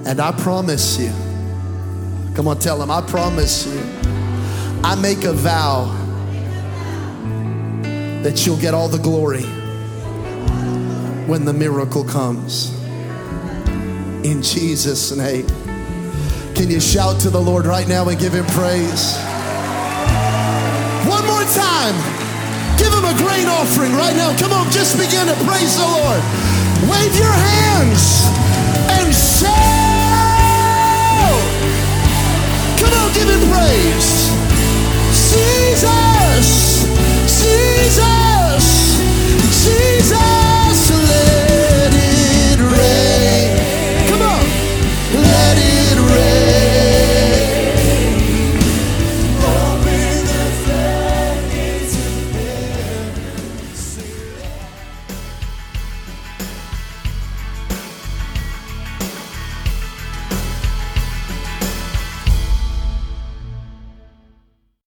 And 0.06 0.20
I 0.20 0.30
promise 0.40 1.00
you, 1.00 1.10
Come 2.36 2.46
on, 2.46 2.60
tell 2.60 2.80
him, 2.80 2.92
I 2.92 3.00
promise 3.00 3.66
you, 3.66 3.80
I 4.84 4.94
make 4.94 5.24
a 5.24 5.32
vow 5.32 5.86
that 8.22 8.46
you'll 8.46 8.56
get 8.60 8.72
all 8.72 8.86
the 8.88 8.98
glory 8.98 9.44
when 11.30 11.44
the 11.44 11.52
miracle 11.52 12.02
comes. 12.02 12.74
In 14.26 14.42
Jesus' 14.42 15.14
name. 15.16 15.46
Can 16.56 16.68
you 16.68 16.80
shout 16.80 17.20
to 17.20 17.30
the 17.30 17.40
Lord 17.40 17.66
right 17.66 17.86
now 17.86 18.08
and 18.08 18.18
give 18.18 18.34
him 18.34 18.44
praise? 18.46 19.16
One 21.06 21.24
more 21.30 21.46
time. 21.54 21.94
Give 22.82 22.90
him 22.90 23.04
a 23.06 23.14
grain 23.22 23.46
offering 23.46 23.94
right 23.94 24.16
now. 24.16 24.36
Come 24.38 24.50
on, 24.50 24.68
just 24.72 24.98
begin 24.98 25.28
to 25.28 25.34
praise 25.46 25.78
the 25.78 25.86
Lord. 25.86 26.20
Wave 26.90 27.14
your 27.14 27.30
hands 27.30 28.26
and 28.98 29.14
shout. 29.14 29.54
Come 32.82 32.92
on, 32.98 33.14
give 33.14 33.30
him 33.30 33.46
praise. 33.54 34.34
Jesus, 35.30 36.82
Jesus, 37.38 38.66
Jesus. 39.62 40.39